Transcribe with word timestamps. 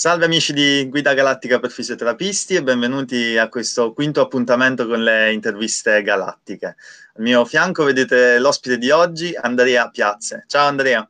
Salve 0.00 0.24
amici 0.24 0.54
di 0.54 0.88
Guida 0.88 1.12
Galattica 1.12 1.60
per 1.60 1.70
Fisioterapisti 1.70 2.54
e 2.54 2.62
benvenuti 2.62 3.36
a 3.36 3.50
questo 3.50 3.92
quinto 3.92 4.22
appuntamento 4.22 4.86
con 4.86 5.04
le 5.04 5.30
interviste 5.30 6.00
galattiche. 6.00 6.76
Al 7.16 7.22
mio 7.22 7.44
fianco 7.44 7.84
vedete 7.84 8.38
l'ospite 8.38 8.78
di 8.78 8.88
oggi, 8.88 9.34
Andrea 9.34 9.90
Piazze. 9.90 10.44
Ciao 10.46 10.68
Andrea. 10.68 11.06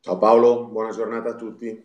Ciao 0.00 0.18
Paolo, 0.18 0.64
buona 0.64 0.90
giornata 0.90 1.28
a 1.28 1.34
tutti. 1.36 1.80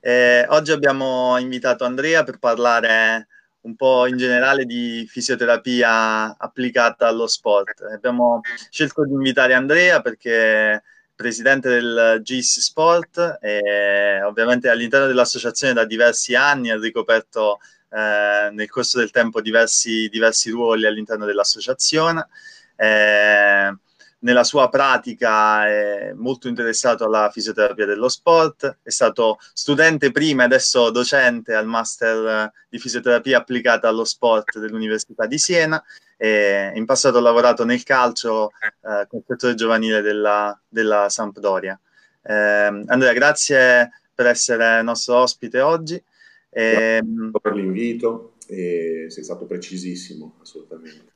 Eh, 0.00 0.46
oggi 0.48 0.72
abbiamo 0.72 1.36
invitato 1.36 1.84
Andrea 1.84 2.24
per 2.24 2.38
parlare 2.38 3.28
un 3.60 3.76
po' 3.76 4.06
in 4.06 4.16
generale 4.16 4.64
di 4.64 5.06
fisioterapia 5.06 6.34
applicata 6.38 7.08
allo 7.08 7.26
sport. 7.26 7.82
Abbiamo 7.82 8.40
scelto 8.70 9.04
di 9.04 9.12
invitare 9.12 9.52
Andrea 9.52 10.00
perché 10.00 10.82
presidente 11.24 11.70
del 11.70 12.20
GIS 12.22 12.60
Sport 12.60 13.38
e 13.40 14.20
ovviamente 14.22 14.68
all'interno 14.68 15.06
dell'associazione 15.06 15.72
da 15.72 15.86
diversi 15.86 16.34
anni 16.34 16.70
ha 16.70 16.78
ricoperto 16.78 17.60
eh, 17.88 18.50
nel 18.52 18.68
corso 18.68 18.98
del 18.98 19.10
tempo 19.10 19.40
diversi, 19.40 20.10
diversi 20.10 20.50
ruoli 20.50 20.84
all'interno 20.84 21.24
dell'associazione. 21.24 22.28
Eh, 22.76 23.74
nella 24.18 24.44
sua 24.44 24.68
pratica 24.68 25.66
è 25.66 26.12
molto 26.14 26.48
interessato 26.48 27.06
alla 27.06 27.30
fisioterapia 27.32 27.86
dello 27.86 28.10
sport, 28.10 28.80
è 28.82 28.90
stato 28.90 29.38
studente 29.54 30.10
prima 30.10 30.42
e 30.42 30.46
adesso 30.46 30.90
docente 30.90 31.54
al 31.54 31.66
Master 31.66 32.52
di 32.68 32.78
fisioterapia 32.78 33.38
applicata 33.38 33.88
allo 33.88 34.04
sport 34.04 34.58
dell'Università 34.58 35.24
di 35.24 35.38
Siena 35.38 35.82
e 36.16 36.72
in 36.74 36.84
passato 36.84 37.18
ha 37.18 37.20
lavorato 37.20 37.64
nel 37.64 37.82
calcio 37.82 38.50
eh, 38.50 39.06
come 39.08 39.22
settore 39.26 39.54
giovanile 39.54 40.00
della, 40.00 40.58
della 40.68 41.08
Sampdoria. 41.08 41.78
Eh, 42.22 42.32
Andrea, 42.34 43.12
grazie 43.12 43.90
per 44.14 44.26
essere 44.26 44.82
nostro 44.82 45.16
ospite 45.16 45.60
oggi. 45.60 46.02
Grazie 46.50 47.02
per 47.42 47.54
l'invito 47.54 48.34
sei 48.46 49.24
stato 49.24 49.46
precisissimo, 49.46 50.36
assolutamente. 50.40 51.12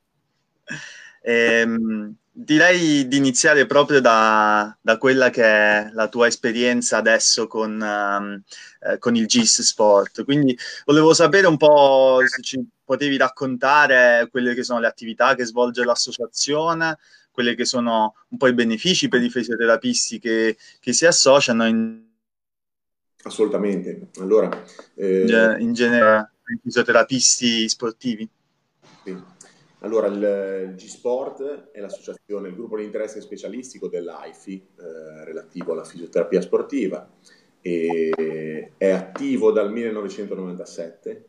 Ehm, 1.22 2.14
direi 2.40 3.08
di 3.08 3.16
iniziare 3.16 3.66
proprio 3.66 4.00
da, 4.00 4.76
da, 4.80 4.96
quella 4.96 5.28
che 5.28 5.42
è 5.42 5.90
la 5.92 6.08
tua 6.08 6.28
esperienza 6.28 6.98
adesso 6.98 7.48
con, 7.48 7.80
um, 7.80 8.40
eh, 8.80 8.98
con 8.98 9.16
il 9.16 9.26
GIS 9.26 9.62
Sport. 9.62 10.22
Quindi 10.22 10.56
volevo 10.84 11.12
sapere 11.14 11.48
un 11.48 11.56
po' 11.56 12.20
se 12.24 12.40
ci 12.42 12.64
potevi 12.84 13.16
raccontare 13.16 14.28
quelle 14.30 14.54
che 14.54 14.62
sono 14.62 14.78
le 14.78 14.86
attività 14.86 15.34
che 15.34 15.44
svolge 15.44 15.84
l'associazione, 15.84 16.98
quelli 17.32 17.56
che 17.56 17.64
sono 17.64 18.14
un 18.28 18.38
po' 18.38 18.46
i 18.46 18.54
benefici 18.54 19.08
per 19.08 19.20
i 19.20 19.30
fisioterapisti 19.30 20.20
che, 20.20 20.56
che 20.78 20.92
si 20.92 21.06
associano. 21.06 21.66
In... 21.66 22.06
Assolutamente. 23.24 24.10
Allora, 24.20 24.48
eh... 24.94 25.56
in 25.58 25.72
genere, 25.72 26.34
i 26.54 26.60
fisioterapisti 26.62 27.68
sportivi. 27.68 28.28
Allora, 29.80 30.08
il, 30.08 30.74
G-Sport 30.74 31.70
è 31.70 31.80
l'associazione, 31.80 32.48
il 32.48 32.54
gruppo 32.54 32.76
di 32.76 32.84
interesse 32.84 33.20
specialistico 33.20 33.86
dell'AIFI 33.86 34.54
eh, 34.54 35.24
relativo 35.24 35.72
alla 35.72 35.84
fisioterapia 35.84 36.40
sportiva 36.40 37.08
e 37.60 38.72
è 38.76 38.90
attivo 38.90 39.52
dal 39.52 39.70
1997 39.70 41.26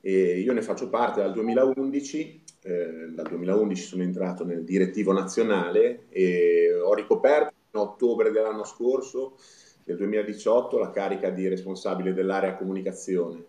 e 0.00 0.38
io 0.38 0.52
ne 0.52 0.62
faccio 0.62 0.88
parte 0.88 1.20
dal 1.20 1.32
2011. 1.32 2.44
Eh, 2.62 3.08
dal 3.10 3.26
2011 3.28 3.82
sono 3.82 4.02
entrato 4.02 4.44
nel 4.44 4.64
direttivo 4.64 5.12
nazionale 5.12 6.06
e 6.08 6.72
ho 6.72 6.94
ricoperto 6.94 7.54
in 7.72 7.80
ottobre 7.80 8.30
dell'anno 8.30 8.64
scorso, 8.64 9.36
del 9.82 9.96
2018, 9.96 10.78
la 10.78 10.90
carica 10.90 11.30
di 11.30 11.48
responsabile 11.48 12.12
dell'area 12.12 12.54
comunicazione. 12.54 13.44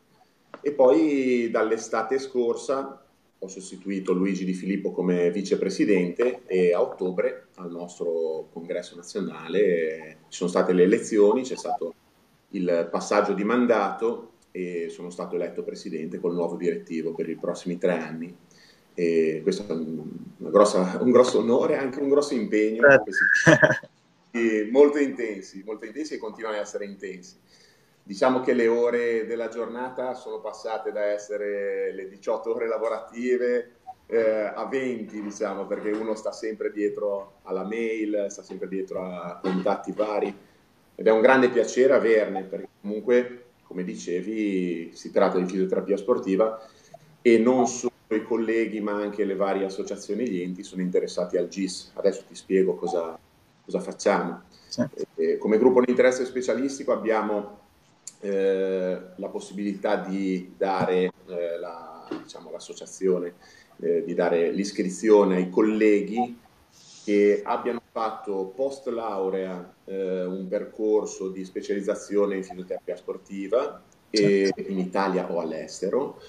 E 0.62 0.72
poi 0.72 1.50
dall'estate 1.52 2.18
scorsa 2.18 3.04
ho 3.42 3.48
sostituito 3.48 4.12
Luigi 4.12 4.44
Di 4.44 4.54
Filippo 4.54 4.92
come 4.92 5.32
vicepresidente 5.32 6.42
e 6.46 6.74
a 6.74 6.82
ottobre 6.82 7.48
al 7.56 7.72
nostro 7.72 8.50
congresso 8.52 8.96
nazionale 8.96 10.18
ci 10.28 10.38
sono 10.38 10.50
state 10.50 10.74
le 10.74 10.84
elezioni, 10.84 11.44
c'è 11.44 11.56
stato 11.56 11.94
il 12.50 12.88
passaggio 12.92 13.34
di 13.34 13.44
mandato 13.44 14.32
e 14.52 14.90
sono 14.90 15.10
stato 15.10 15.36
eletto 15.36 15.64
presidente 15.64 16.20
col 16.20 16.34
nuovo 16.34 16.56
direttivo 16.56 17.14
per 17.14 17.30
i 17.30 17.36
prossimi 17.36 17.78
tre 17.78 17.94
anni. 17.94 18.36
E 18.94 19.40
questo 19.42 19.66
è 19.66 19.72
un, 19.72 20.04
grossa, 20.38 21.00
un 21.02 21.12
grosso 21.12 21.40
onore 21.40 21.76
e 21.76 21.78
anche 21.78 22.02
un 22.02 22.10
grosso 22.10 22.34
impegno, 22.34 22.86
eh. 24.32 24.70
molto 24.70 24.98
intensi, 24.98 25.64
molto 25.66 25.86
intensi 25.86 26.16
e 26.16 26.18
continuano 26.18 26.58
a 26.58 26.62
essere 26.62 26.86
intensi 26.86 27.38
diciamo 28.10 28.40
che 28.40 28.54
le 28.54 28.68
ore 28.68 29.28
della 29.28 29.50
giornata 29.50 30.16
sono 30.16 30.40
passate 30.40 30.92
da 30.92 31.06
essere 31.06 31.94
le 31.94 32.08
18 32.08 32.56
ore 32.56 32.68
lavorative 32.68 33.76
eh, 34.08 34.52
a 34.52 34.66
20, 34.66 35.22
diciamo, 35.22 35.68
perché 35.68 35.92
uno 35.92 36.16
sta 36.16 36.32
sempre 36.32 36.72
dietro 36.72 37.34
alla 37.44 37.64
mail, 37.64 38.26
sta 38.30 38.42
sempre 38.42 38.68
dietro 38.68 39.04
a 39.04 39.38
contatti 39.40 39.92
vari 39.92 40.36
ed 40.96 41.06
è 41.06 41.12
un 41.12 41.22
grande 41.22 41.50
piacere 41.50 41.94
averne, 41.94 42.46
perché 42.46 42.70
comunque, 42.82 43.44
come 43.62 43.84
dicevi, 43.84 44.90
si 44.96 45.12
tratta 45.12 45.38
di 45.38 45.46
fisioterapia 45.46 45.96
sportiva 45.96 46.60
e 47.22 47.38
non 47.38 47.68
solo 47.68 47.94
i 48.08 48.24
colleghi 48.24 48.80
ma 48.82 48.94
anche 48.94 49.24
le 49.24 49.36
varie 49.36 49.66
associazioni 49.66 50.24
e 50.24 50.30
gli 50.30 50.42
enti 50.42 50.64
sono 50.64 50.82
interessati 50.82 51.38
al 51.38 51.48
GIS. 51.48 51.92
Adesso 51.94 52.24
ti 52.28 52.34
spiego 52.34 52.74
cosa, 52.74 53.20
cosa 53.64 53.80
facciamo. 53.80 54.42
Sì. 54.68 54.84
Eh, 55.14 55.38
come 55.38 55.60
gruppo 55.60 55.82
di 55.82 55.92
interesse 55.92 56.26
specialistico 56.26 56.92
abbiamo 56.92 57.68
eh, 58.20 59.00
la 59.16 59.28
possibilità 59.30 59.96
di 59.96 60.54
dare 60.58 61.12
eh, 61.28 61.58
la, 61.60 62.08
diciamo, 62.22 62.52
l'associazione, 62.52 63.34
eh, 63.82 64.04
di 64.04 64.14
dare 64.14 64.52
l'iscrizione 64.52 65.38
ai 65.38 65.50
colleghi 65.50 66.38
che 67.04 67.42
abbiano 67.44 67.82
fatto 67.92 68.52
post 68.56 68.88
laurea 68.88 69.74
eh, 69.86 70.26
un 70.26 70.48
percorso 70.48 71.30
di 71.30 71.44
specializzazione 71.46 72.36
in 72.36 72.44
fisioterapia 72.44 72.96
sportiva 72.96 73.82
certo. 74.12 74.62
in 74.70 74.80
Italia 74.80 75.32
o 75.32 75.40
all'estero, 75.40 76.22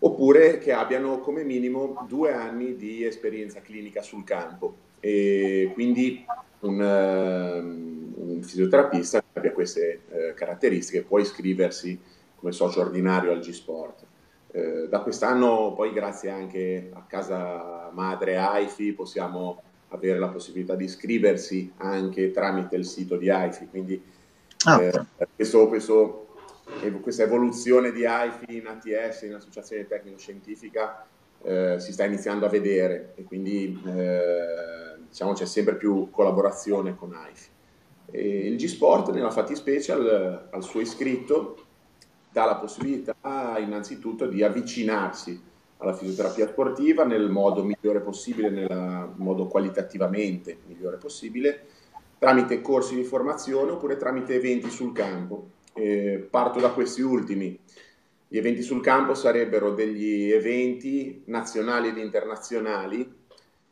oppure 0.00 0.58
che 0.58 0.72
abbiano 0.72 1.20
come 1.20 1.44
minimo 1.44 2.04
due 2.08 2.32
anni 2.32 2.76
di 2.76 3.04
esperienza 3.04 3.60
clinica 3.60 4.02
sul 4.02 4.24
campo 4.24 4.86
e 5.00 5.70
quindi 5.74 6.24
un, 6.60 6.80
um, 6.80 8.12
un 8.16 8.42
fisioterapista 8.42 9.22
abbia 9.38 9.52
queste 9.52 10.00
uh, 10.08 10.34
caratteristiche 10.34 11.02
può 11.02 11.18
iscriversi 11.18 11.98
come 12.36 12.52
socio 12.52 12.80
ordinario 12.80 13.32
al 13.32 13.40
G-Sport. 13.40 14.06
Uh, 14.48 14.86
da 14.88 15.00
quest'anno 15.00 15.72
poi 15.74 15.92
grazie 15.92 16.30
anche 16.30 16.90
a 16.92 17.04
casa 17.06 17.90
madre 17.92 18.36
AIFI 18.36 18.92
possiamo 18.92 19.62
avere 19.88 20.18
la 20.18 20.28
possibilità 20.28 20.74
di 20.74 20.84
iscriversi 20.84 21.72
anche 21.78 22.30
tramite 22.30 22.76
il 22.76 22.84
sito 22.84 23.16
di 23.16 23.30
AIFI, 23.30 23.68
quindi 23.68 24.02
ah. 24.64 24.82
eh, 24.82 24.92
questo, 25.34 25.68
questo, 25.68 26.28
questa 27.00 27.22
evoluzione 27.22 27.92
di 27.92 28.04
AIFI 28.04 28.56
in 28.56 28.66
ATS, 28.66 29.22
in 29.22 29.34
Associazione 29.34 29.86
Tecnico-Scientifica, 29.86 31.06
eh, 31.42 31.76
si 31.78 31.92
sta 31.92 32.04
iniziando 32.04 32.46
a 32.46 32.48
vedere 32.48 33.12
e 33.14 33.24
quindi 33.24 33.80
eh, 33.86 34.96
diciamo 35.08 35.32
c'è 35.32 35.46
sempre 35.46 35.76
più 35.76 36.10
collaborazione 36.10 36.94
con 36.94 37.14
AIFI. 37.14 37.48
E 38.10 38.46
il 38.46 38.56
G-Sport 38.56 39.10
nella 39.10 39.30
fattispecie 39.30 39.92
al, 39.92 40.48
al 40.50 40.62
suo 40.62 40.80
iscritto 40.80 41.64
dà 42.30 42.44
la 42.44 42.56
possibilità 42.56 43.56
innanzitutto 43.58 44.26
di 44.26 44.42
avvicinarsi 44.42 45.40
alla 45.78 45.94
fisioterapia 45.94 46.48
sportiva 46.48 47.04
nel 47.04 47.30
modo 47.30 47.62
migliore 47.62 48.00
possibile, 48.00 48.50
nel 48.50 49.12
modo 49.16 49.46
qualitativamente 49.46 50.58
migliore 50.66 50.96
possibile, 50.96 51.66
tramite 52.18 52.60
corsi 52.60 52.96
di 52.96 53.04
formazione 53.04 53.72
oppure 53.72 53.96
tramite 53.96 54.34
eventi 54.34 54.70
sul 54.70 54.92
campo. 54.92 55.50
Eh, 55.74 56.26
parto 56.28 56.58
da 56.58 56.70
questi 56.70 57.02
ultimi. 57.02 57.58
Gli 58.26 58.36
eventi 58.36 58.62
sul 58.62 58.82
campo 58.82 59.14
sarebbero 59.14 59.72
degli 59.72 60.30
eventi 60.30 61.22
nazionali 61.26 61.88
ed 61.88 61.96
internazionali 61.96 63.16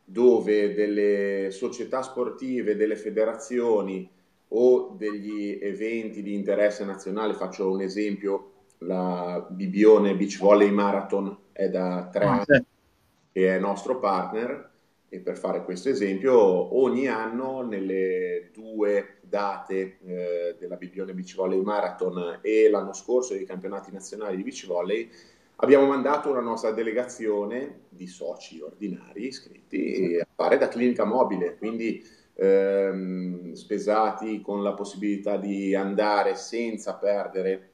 dove 0.03 0.73
delle 0.73 1.49
società 1.51 2.01
sportive, 2.01 2.77
delle 2.77 2.95
federazioni 2.95 4.09
o 4.49 4.95
degli 4.97 5.59
eventi 5.61 6.21
di 6.21 6.33
interesse 6.33 6.85
nazionale, 6.85 7.33
faccio 7.33 7.69
un 7.69 7.81
esempio, 7.81 8.51
la 8.79 9.45
Bibione 9.49 10.15
Beach 10.15 10.37
Volley 10.37 10.69
Marathon 10.69 11.35
è 11.51 11.69
da 11.69 12.09
tre 12.11 12.25
ah, 12.25 12.31
anni 12.31 12.65
che 13.31 13.55
è 13.55 13.59
nostro 13.59 13.99
partner 13.99 14.71
e 15.09 15.19
per 15.19 15.37
fare 15.37 15.63
questo 15.63 15.89
esempio 15.89 16.77
ogni 16.77 17.07
anno 17.07 17.61
nelle 17.61 18.49
due 18.53 19.17
date 19.21 19.97
eh, 20.05 20.55
della 20.59 20.75
Bibione 20.75 21.13
Beach 21.13 21.35
Volley 21.35 21.61
Marathon 21.61 22.39
e 22.41 22.69
l'anno 22.69 22.93
scorso 22.93 23.33
dei 23.33 23.45
campionati 23.45 23.91
nazionali 23.91 24.35
di 24.35 24.43
beach 24.43 24.67
volley 24.67 25.09
abbiamo 25.57 25.87
mandato 25.87 26.29
una 26.29 26.41
nostra 26.41 26.71
delegazione 26.71 27.81
di 27.89 28.07
soci 28.07 28.59
ordinari 28.61 29.27
iscritti 29.27 30.17
a 30.19 30.27
fare 30.35 30.57
da 30.57 30.67
clinica 30.67 31.05
mobile, 31.05 31.57
quindi 31.57 32.03
ehm, 32.37 33.53
spesati 33.53 34.41
con 34.41 34.61
la 34.61 34.73
possibilità 34.73 35.37
di 35.37 35.73
andare 35.73 36.35
senza 36.35 36.95
perdere 36.95 37.71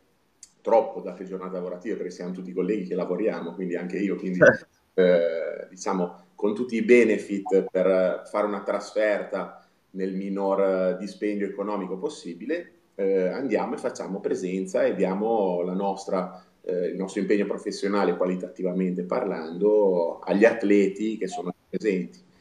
troppo 0.62 1.01
date 1.01 1.25
giornate 1.25 1.56
lavorative 1.56 1.98
perché 1.98 2.12
siamo 2.12 2.31
tutti 2.31 2.54
colleghi 2.54 2.88
che 2.88 2.95
lavoriamo, 2.95 3.54
quindi 3.54 3.75
anche 3.75 3.98
io, 3.98 4.15
quindi 4.15 4.39
Certo. 4.39 4.68
eh, 4.94 5.68
diciamo 5.69 6.21
con 6.36 6.56
tutti 6.56 6.75
i 6.75 6.83
benefit 6.83 7.65
per 7.69 8.24
fare 8.25 8.48
una 8.48 8.63
trasferta 8.63 9.65
nel 9.92 10.13
minor 10.15 10.98
dispendio 10.98 11.48
economico 11.48 11.98
possibile, 11.98 12.71
eh, 12.95 13.27
andiamo 13.27 13.75
e 13.75 13.77
facciamo 13.77 14.19
presenza 14.19 14.83
e 14.83 14.95
diamo 14.95 15.62
la 15.62 15.74
nostra, 15.74 16.44
eh, 16.62 16.88
il 16.88 16.95
nostro 16.95 17.21
impegno 17.21 17.45
professionale 17.45 18.16
qualitativamente 18.18 19.04
parlando 19.04 20.19
agli 20.19 20.45
atleti 20.45 21.18
che 21.18 21.27
sono 21.27 21.54
presenti. 21.69 22.31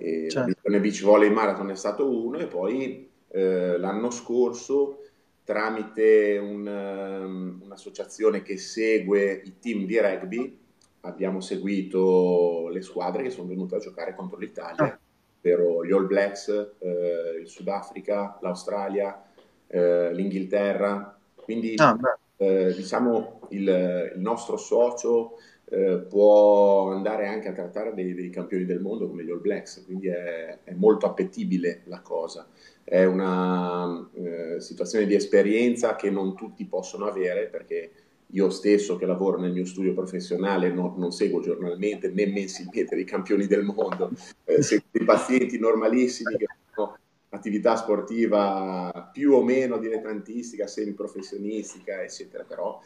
E 0.00 0.22
La 0.24 0.30
Certo. 0.30 0.52
Visione 0.54 0.80
Beach 0.80 1.02
Volley 1.02 1.30
Marathon 1.30 1.70
è 1.70 1.76
stato 1.76 2.08
uno 2.10 2.38
e 2.38 2.46
poi 2.46 3.08
eh, 3.28 3.76
l'anno 3.78 4.10
scorso 4.10 5.02
tramite 5.44 6.38
un, 6.38 6.66
um, 6.66 7.60
un'associazione 7.64 8.42
che 8.42 8.56
segue 8.56 9.42
i 9.44 9.58
team 9.58 9.84
di 9.84 9.98
rugby 9.98 10.58
abbiamo 11.00 11.40
seguito 11.40 12.68
le 12.68 12.82
squadre 12.82 13.22
che 13.22 13.30
sono 13.30 13.48
venute 13.48 13.74
a 13.76 13.78
giocare 13.78 14.14
contro 14.14 14.38
l'Italia, 14.38 14.84
Ah. 14.84 14.98
ovvero 15.38 15.84
gli 15.84 15.92
All 15.92 16.06
Blacks, 16.06 16.48
eh, 16.78 17.38
il 17.40 17.48
Sudafrica, 17.48 18.38
l'Australia, 18.42 19.22
eh, 19.66 20.12
l'Inghilterra. 20.14 21.18
Quindi 21.34 21.74
Ah, 21.78 21.96
eh, 22.36 22.72
diciamo 22.74 23.40
il, 23.50 24.12
il 24.14 24.20
nostro 24.20 24.56
socio 24.56 25.38
eh, 25.70 26.04
può 26.08 26.90
andare 26.90 27.28
anche 27.28 27.48
a 27.48 27.52
trattare 27.52 27.94
dei, 27.94 28.12
dei 28.12 28.28
campioni 28.28 28.64
del 28.64 28.80
mondo 28.80 29.08
come 29.08 29.24
gli 29.24 29.30
All 29.30 29.40
Blacks, 29.40 29.84
quindi 29.84 30.08
è, 30.08 30.58
è 30.64 30.72
molto 30.74 31.06
appetibile 31.06 31.82
la 31.84 32.00
cosa. 32.00 32.48
È 32.82 33.04
una 33.04 34.08
eh, 34.14 34.60
situazione 34.60 35.06
di 35.06 35.14
esperienza 35.14 35.94
che 35.94 36.10
non 36.10 36.34
tutti 36.34 36.64
possono 36.64 37.06
avere 37.06 37.46
perché 37.46 37.90
io 38.32 38.50
stesso 38.50 38.96
che 38.96 39.06
lavoro 39.06 39.38
nel 39.38 39.52
mio 39.52 39.64
studio 39.64 39.92
professionale 39.92 40.70
no, 40.72 40.94
non 40.96 41.12
seguo 41.12 41.40
giornalmente 41.40 42.08
né 42.08 42.26
mensilmente 42.26 42.94
dei 42.94 43.04
campioni 43.04 43.46
del 43.46 43.62
mondo, 43.62 44.10
eh, 44.44 44.62
seguo 44.62 44.88
dei 44.90 45.04
pazienti 45.04 45.58
normalissimi 45.58 46.36
che 46.36 46.46
fanno 46.72 46.98
attività 47.28 47.76
sportiva 47.76 49.08
più 49.12 49.34
o 49.34 49.42
meno 49.44 49.78
dilettantistica, 49.78 50.66
semiprofessionistica, 50.66 52.02
eccetera, 52.02 52.42
però 52.42 52.80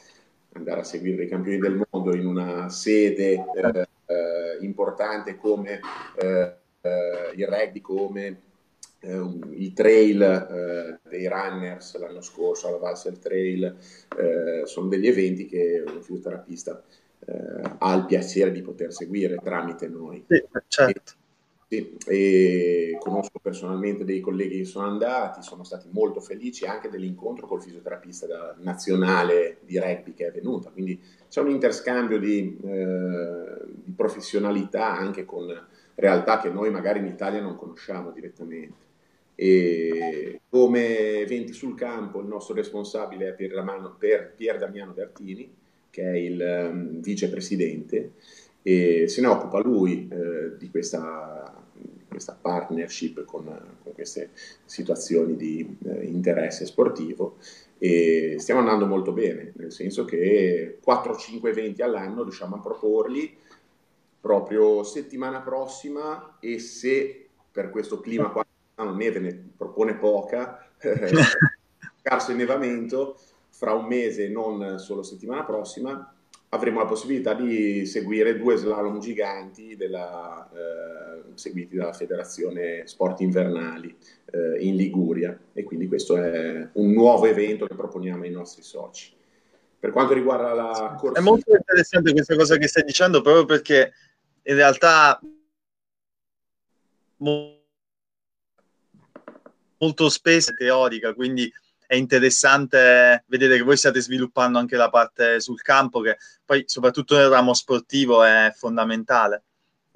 andare 0.54 0.80
a 0.80 0.84
seguire 0.84 1.16
dei 1.16 1.28
campioni 1.28 1.58
del 1.58 1.82
mondo 1.90 2.14
in 2.14 2.26
una 2.26 2.68
sede 2.68 3.32
eh, 3.32 3.88
eh, 4.06 4.58
importante 4.60 5.36
come 5.36 5.80
eh, 6.20 6.56
il 7.34 7.46
rugby, 7.46 7.80
come 7.80 8.40
il 9.06 9.74
trail 9.74 10.98
dei 11.02 11.28
runners 11.28 11.98
l'anno 11.98 12.22
scorso 12.22 12.68
alla 12.68 12.78
Valser 12.78 13.18
Trail, 13.18 13.76
sono 14.64 14.88
degli 14.88 15.06
eventi 15.06 15.46
che 15.46 15.82
un 15.86 16.00
fisioterapista 16.00 16.82
ha 17.78 17.94
il 17.94 18.06
piacere 18.06 18.50
di 18.50 18.62
poter 18.62 18.94
seguire 18.94 19.36
tramite 19.42 19.88
noi. 19.88 20.24
Sì, 20.26 20.42
certo. 20.68 21.12
E, 21.74 21.96
e 22.06 22.98
conosco 23.00 23.38
personalmente 23.40 24.04
dei 24.04 24.20
colleghi 24.20 24.58
che 24.58 24.64
sono 24.64 24.86
andati, 24.86 25.42
sono 25.42 25.64
stati 25.64 25.88
molto 25.90 26.20
felici 26.20 26.64
anche 26.64 26.88
dell'incontro 26.88 27.46
col 27.46 27.62
fisioterapista 27.62 28.56
nazionale 28.60 29.58
di 29.64 29.78
rugby 29.78 30.14
che 30.14 30.26
è 30.26 30.32
venuta, 30.32 30.70
quindi 30.70 31.00
c'è 31.28 31.40
un 31.40 31.50
interscambio 31.50 32.18
di, 32.18 32.58
eh, 32.64 33.64
di 33.74 33.92
professionalità 33.92 34.96
anche 34.96 35.24
con 35.24 35.46
realtà 35.96 36.40
che 36.40 36.48
noi 36.48 36.70
magari 36.70 36.98
in 37.00 37.06
Italia 37.06 37.40
non 37.40 37.56
conosciamo 37.56 38.10
direttamente. 38.10 38.82
E 39.36 40.40
come 40.48 41.18
eventi 41.18 41.52
sul 41.52 41.74
campo 41.74 42.20
il 42.20 42.26
nostro 42.28 42.54
responsabile 42.54 43.28
è 43.28 43.34
Pier, 43.34 43.50
Ramano, 43.50 43.96
per 43.98 44.32
Pier 44.36 44.58
Damiano 44.58 44.92
Bertini, 44.92 45.52
che 45.90 46.02
è 46.02 46.16
il 46.16 46.68
um, 46.70 47.00
vicepresidente, 47.00 48.12
e 48.62 49.08
se 49.08 49.20
ne 49.20 49.26
occupa 49.26 49.60
lui 49.60 50.08
eh, 50.10 50.56
di 50.56 50.70
questa, 50.70 51.53
questa, 52.14 52.38
partnership 52.40 53.24
con, 53.24 53.44
con, 53.82 53.92
queste 53.92 54.30
situazioni 54.64 55.36
di 55.36 55.76
eh, 55.84 56.04
interesse 56.04 56.64
sportivo 56.64 57.36
e 57.78 58.36
stiamo 58.38 58.60
andando 58.60 58.86
molto 58.86 59.12
bene, 59.12 59.52
nel 59.56 59.72
senso 59.72 60.04
che 60.04 60.78
4-5 60.84 61.48
eventi 61.48 61.82
all'anno 61.82 62.22
riusciamo 62.22 62.56
a 62.56 62.60
proporli 62.60 63.36
proprio 64.20 64.84
settimana 64.84 65.40
prossima 65.40 66.38
e 66.40 66.58
se 66.58 67.28
per 67.50 67.70
questo 67.70 68.00
clima 68.00 68.30
qua 68.30 68.44
la 68.76 68.90
neve 68.90 69.18
ne 69.18 69.48
propone 69.56 69.96
poca, 69.96 70.70
scarso 72.00 72.30
innevamento, 72.32 73.18
fra 73.50 73.74
un 73.74 73.86
mese, 73.86 74.28
non 74.28 74.78
solo 74.78 75.02
settimana 75.02 75.44
prossima, 75.44 76.13
avremo 76.54 76.78
la 76.78 76.86
possibilità 76.86 77.34
di 77.34 77.84
seguire 77.84 78.38
due 78.38 78.56
slalom 78.56 79.00
giganti 79.00 79.74
della, 79.74 80.48
eh, 80.52 81.32
seguiti 81.34 81.76
dalla 81.76 81.92
Federazione 81.92 82.86
Sport 82.86 83.20
Invernali 83.20 83.94
eh, 84.26 84.64
in 84.64 84.76
Liguria 84.76 85.36
e 85.52 85.64
quindi 85.64 85.88
questo 85.88 86.16
è 86.16 86.68
un 86.74 86.92
nuovo 86.92 87.26
evento 87.26 87.66
che 87.66 87.74
proponiamo 87.74 88.22
ai 88.22 88.30
nostri 88.30 88.62
soci. 88.62 89.12
Per 89.78 89.90
quanto 89.90 90.14
riguarda 90.14 90.54
la 90.54 90.96
corsa... 90.98 91.18
È 91.18 91.22
molto 91.22 91.54
interessante 91.54 92.12
questa 92.12 92.36
cosa 92.36 92.56
che 92.56 92.68
stai 92.68 92.84
dicendo 92.84 93.20
proprio 93.20 93.44
perché 93.44 93.92
in 94.44 94.54
realtà 94.54 95.20
molto 97.16 97.58
spesso 100.08 100.54
teorica, 100.54 101.12
quindi 101.14 101.52
è 101.94 101.96
interessante 101.96 103.24
vedere 103.28 103.56
che 103.56 103.62
voi 103.62 103.76
state 103.76 104.00
sviluppando 104.00 104.58
anche 104.58 104.76
la 104.76 104.90
parte 104.90 105.40
sul 105.40 105.62
campo, 105.62 106.00
che 106.00 106.16
poi 106.44 106.64
soprattutto 106.66 107.16
nel 107.16 107.28
ramo 107.28 107.54
sportivo 107.54 108.22
è 108.22 108.52
fondamentale. 108.54 109.44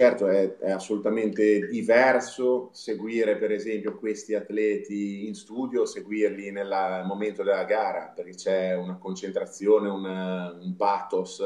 Certo, 0.01 0.29
è, 0.29 0.59
è, 0.59 0.71
assolutamente 0.71 1.67
diverso 1.67 2.71
seguire 2.73 3.37
per 3.37 3.51
esempio 3.51 3.99
questi 3.99 4.33
atleti 4.33 5.27
in 5.27 5.35
studio, 5.35 5.87
seguirli 5.87 6.53
nel 6.53 7.03
momento 7.05 7.43
della 7.43 7.65
gara, 7.65 8.13
perché 8.15 8.35
c'è 8.35 8.75
una 8.75 8.97
concentrazione, 8.97 9.89
una, 9.89 10.53
un 10.53 10.77
pathos, 10.77 11.43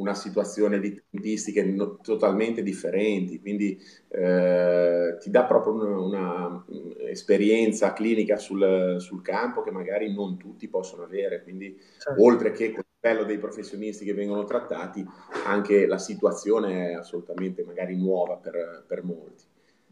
una 0.00 0.14
situazione 0.14 0.80
di 0.80 1.00
tempistiche 1.10 1.62
no, 1.62 1.98
totalmente 1.98 2.62
differenti, 2.62 3.38
quindi 3.38 3.78
eh, 4.08 5.16
ti 5.20 5.30
dà 5.30 5.44
proprio 5.44 6.04
una, 6.04 6.64
esperienza 7.08 7.92
clinica 7.92 8.36
sul, 8.36 8.96
sul, 8.98 9.20
campo 9.20 9.62
che 9.62 9.70
magari 9.70 10.12
non 10.12 10.38
tutti 10.38 10.68
possono 10.68 11.02
avere, 11.02 11.42
quindi 11.42 11.78
certo. 11.98 12.22
oltre 12.22 12.52
che 12.52 12.70
con 12.70 12.82
il 12.86 12.98
livello 13.00 13.24
dei 13.26 13.38
professionisti 13.38 14.04
che 14.04 14.14
vengono 14.14 14.44
trattati, 14.44 15.04
anche 15.44 15.86
la 15.86 15.98
situazione 15.98 16.90
è 16.90 16.94
assolutamente 16.94 17.62
magari 17.64 17.96
nuova 17.96 18.36
per, 18.36 18.84
per 18.86 19.02
molti. 19.02 19.44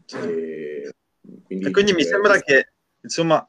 Certo. 0.05 0.27
E 0.27 0.93
quindi, 1.45 1.67
e 1.67 1.71
quindi 1.71 1.93
mi 1.93 2.03
sembra 2.03 2.39
che 2.39 2.71
insomma 3.01 3.47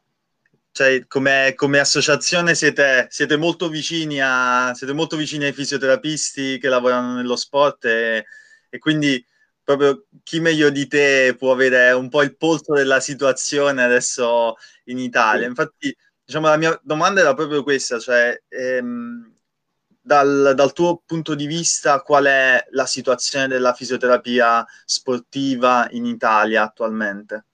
cioè, 0.80 1.06
come, 1.08 1.52
come, 1.56 1.78
associazione 1.78 2.54
siete, 2.54 3.06
siete, 3.10 3.36
molto 3.36 3.68
vicini 3.68 4.18
a, 4.22 4.72
siete 4.72 4.94
molto 4.94 5.18
vicini 5.18 5.44
ai 5.44 5.52
fisioterapisti 5.52 6.56
che 6.58 6.68
lavorano 6.70 7.16
nello 7.16 7.36
sport 7.36 7.84
e, 7.84 8.24
e, 8.70 8.78
quindi 8.78 9.22
proprio 9.62 10.06
chi 10.22 10.40
meglio 10.40 10.70
di 10.70 10.86
te 10.86 11.36
può 11.38 11.52
avere 11.52 11.92
un 11.92 12.08
po' 12.08 12.22
il 12.22 12.34
polso 12.34 12.72
della 12.72 12.98
situazione 12.98 13.84
adesso 13.84 14.56
in 14.84 14.96
Italia. 14.96 15.46
Infatti, 15.46 15.94
diciamo, 16.24 16.46
la 16.46 16.56
mia 16.56 16.80
domanda 16.82 17.20
era 17.20 17.34
proprio 17.34 17.62
questa, 17.62 17.98
cioè 17.98 18.40
ehm, 18.48 19.34
dal, 20.00 20.54
dal 20.56 20.72
tuo 20.72 21.02
punto 21.04 21.34
di 21.34 21.46
vista 21.46 22.00
qual 22.00 22.24
è 22.24 22.66
la 22.70 22.86
situazione 22.86 23.48
della 23.48 23.74
fisioterapia 23.74 24.64
sportiva 24.86 25.86
in 25.90 26.06
Italia 26.06 26.62
attualmente? 26.62 27.44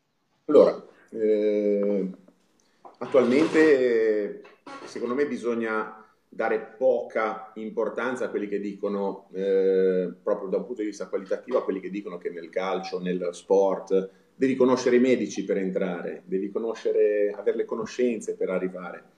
Allora, 0.45 0.81
eh 1.11 2.09
Attualmente, 2.99 4.43
secondo 4.85 5.15
me, 5.15 5.27
bisogna 5.27 6.03
dare 6.29 6.75
poca 6.79 7.53
importanza 7.55 8.25
a 8.25 8.29
quelli 8.31 8.49
che 8.49 8.59
dicono, 8.59 9.29
eh, 9.33 10.13
proprio 10.23 10.49
da 10.49 10.57
un 10.57 10.65
punto 10.65 10.81
di 10.81 10.89
vista 10.89 11.09
qualitativo, 11.09 11.59
a 11.59 11.65
quelli 11.65 11.81
che 11.81 11.91
dicono 11.91 12.19
che 12.19 12.31
nel 12.31 12.49
calcio, 12.49 12.99
nel 12.99 13.29
sport, 13.33 14.11
devi 14.35 14.55
conoscere 14.55 14.97
i 14.97 15.01
medici 15.01 15.45
per 15.45 15.59
entrare, 15.59 16.23
devi 16.27 16.51
conoscere, 16.51 17.35
avere 17.37 17.59
le 17.59 17.65
conoscenze 17.65 18.35
per 18.35 18.51
arrivare. 18.51 19.13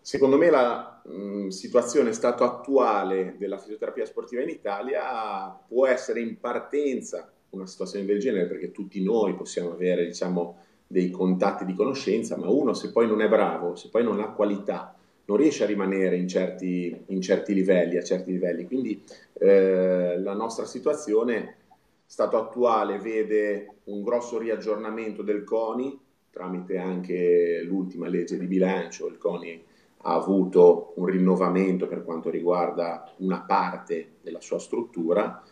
Secondo 0.00 0.36
me 0.36 0.50
la 0.50 1.00
mh, 1.04 1.48
situazione 1.48 2.12
stato 2.12 2.42
attuale 2.42 3.36
della 3.38 3.58
fisioterapia 3.58 4.04
sportiva 4.04 4.42
in 4.42 4.48
Italia 4.48 5.48
può 5.66 5.86
essere 5.86 6.20
in 6.20 6.40
partenza 6.40 7.32
una 7.50 7.66
situazione 7.66 8.04
del 8.04 8.18
genere, 8.18 8.46
perché 8.46 8.72
tutti 8.72 9.02
noi 9.02 9.34
possiamo 9.34 9.72
avere, 9.72 10.06
diciamo, 10.06 10.58
dei 10.92 11.10
contatti 11.10 11.64
di 11.64 11.72
conoscenza, 11.72 12.36
ma 12.36 12.50
uno 12.50 12.74
se 12.74 12.92
poi 12.92 13.06
non 13.06 13.22
è 13.22 13.28
bravo, 13.28 13.74
se 13.76 13.88
poi 13.88 14.04
non 14.04 14.20
ha 14.20 14.32
qualità, 14.32 14.94
non 15.24 15.38
riesce 15.38 15.64
a 15.64 15.66
rimanere 15.66 16.16
in 16.16 16.28
certi, 16.28 17.04
in 17.06 17.22
certi 17.22 17.54
livelli, 17.54 17.96
a 17.96 18.02
certi 18.02 18.30
livelli. 18.30 18.66
Quindi 18.66 19.02
eh, 19.32 20.20
la 20.20 20.34
nostra 20.34 20.66
situazione, 20.66 21.56
stato 22.04 22.36
attuale, 22.36 22.98
vede 22.98 23.76
un 23.84 24.02
grosso 24.02 24.36
riaggiornamento 24.36 25.22
del 25.22 25.44
CONI, 25.44 25.98
tramite 26.30 26.76
anche 26.76 27.62
l'ultima 27.64 28.06
legge 28.06 28.38
di 28.38 28.46
bilancio, 28.46 29.06
il 29.06 29.16
CONI 29.16 29.64
ha 30.04 30.12
avuto 30.12 30.92
un 30.96 31.06
rinnovamento 31.06 31.86
per 31.86 32.04
quanto 32.04 32.28
riguarda 32.28 33.10
una 33.18 33.40
parte 33.40 34.16
della 34.20 34.40
sua 34.40 34.58
struttura 34.58 35.42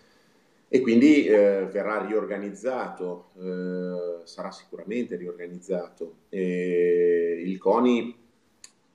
e 0.72 0.80
quindi 0.82 1.26
eh, 1.26 1.66
verrà 1.68 2.06
riorganizzato, 2.06 3.30
eh, 3.40 4.20
sarà 4.22 4.52
sicuramente 4.52 5.16
riorganizzato. 5.16 6.18
E 6.28 7.42
il 7.44 7.58
CONI 7.58 8.16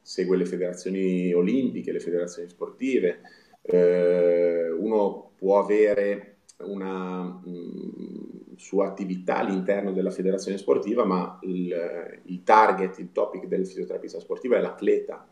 segue 0.01 0.38
le 0.38 0.46
federazioni 0.46 1.34
olimpiche, 1.34 1.91
le 1.91 2.00
federazioni 2.00 2.48
sportive, 2.48 3.20
eh, 3.62 4.70
uno 4.72 5.32
può 5.36 5.60
avere 5.60 6.38
una 6.60 7.24
mh, 7.24 7.41
mm, 7.50 8.55
sua 8.55 8.88
attività 8.88 9.39
all'interno 9.39 9.91
della 9.91 10.12
federazione 10.12 10.58
sportiva, 10.58 11.03
ma 11.03 11.38
il, 11.41 12.22
il 12.24 12.44
target, 12.46 13.00
il 13.00 13.12
topic 13.12 13.48
del 13.48 13.67
fisioterapista 13.67 14.22
sportivo 14.22 14.55
è 14.55 14.62
l'atleta. 14.62 15.27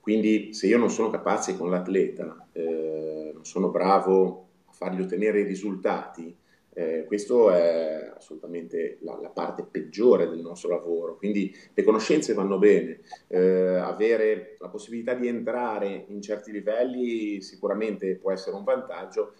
Quindi 0.00 0.52
se 0.52 0.66
io 0.66 0.78
non 0.78 0.90
sono 0.90 1.10
capace 1.10 1.56
con 1.56 1.70
l'atleta, 1.70 2.48
eh, 2.50 3.30
non 3.32 3.44
sono 3.44 3.68
bravo 3.68 4.48
fargli 4.80 5.02
ottenere 5.02 5.40
i 5.40 5.44
risultati, 5.44 6.34
eh, 6.72 7.04
questo 7.06 7.50
è 7.50 8.12
assolutamente 8.16 8.96
la, 9.02 9.18
la, 9.20 9.28
parte 9.28 9.66
peggiore 9.70 10.26
del 10.26 10.38
nostro 10.38 10.70
lavoro. 10.70 11.16
Quindi 11.16 11.54
le 11.74 11.82
conoscenze 11.82 12.32
vanno 12.32 12.58
bene, 12.58 13.00
eh, 13.26 13.74
avere 13.76 14.56
la 14.58 14.68
possibilità 14.68 15.12
di 15.12 15.28
entrare 15.28 16.06
in 16.08 16.22
certi 16.22 16.50
livelli 16.50 17.42
sicuramente 17.42 18.16
può 18.16 18.32
essere 18.32 18.56
un 18.56 18.64
vantaggio, 18.64 19.34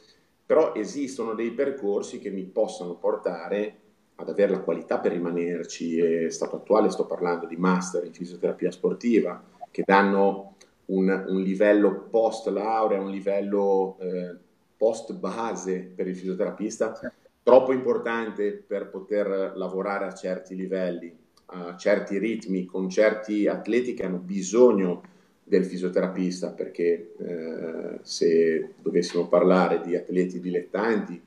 però 0.45 0.75
esistono 0.75 1.33
dei 1.33 1.53
percorsi 1.53 2.19
che 2.19 2.29
mi 2.29 2.43
possono 2.43 2.97
portare 2.97 3.77
ad 4.17 4.29
avere 4.29 4.53
la 4.53 4.61
qualità 4.61 4.99
per 4.99 5.13
rimanerci. 5.13 5.97
E 5.97 6.31
stato 6.31 6.57
attuale 6.57 6.91
sto 6.91 7.07
parlando 7.07 7.47
di 7.47 7.57
master 7.57 8.05
in 8.05 8.13
fisioterapia 8.13 8.71
sportiva 8.71 9.43
che 9.71 9.85
danno 9.87 10.57
un, 10.87 11.25
un 11.29 11.41
livello 11.41 12.09
post 12.11 12.49
laurea, 12.49 13.01
un 13.01 13.11
livello 13.11 13.97
eh, 14.01 14.49
post 14.81 15.13
base 15.13 15.93
per 15.95 16.09
il 16.09 16.17
fisioterapista, 16.17 16.99
troppo 17.43 17.75
importante 17.75 18.53
per 18.67 18.89
poter 18.89 19.53
lavorare 19.55 20.07
a 20.07 20.15
certi 20.15 20.57
livelli, 20.57 21.15
a 21.45 21.77
certi 21.77 22.17
ritmi, 22.17 22.65
con 22.65 22.89
certi 22.89 23.47
atleti 23.47 23.93
che 23.93 24.07
hanno 24.07 24.17
bisogno 24.17 25.03
del 25.45 25.67
fisioterapista, 25.67 26.53
perché 26.53 27.13
eh, 27.19 27.99
se 28.01 28.73
dovessimo 28.81 29.29
parlare 29.29 29.83
di 29.83 29.95
atleti 29.95 30.41
dilettanti, 30.41 31.21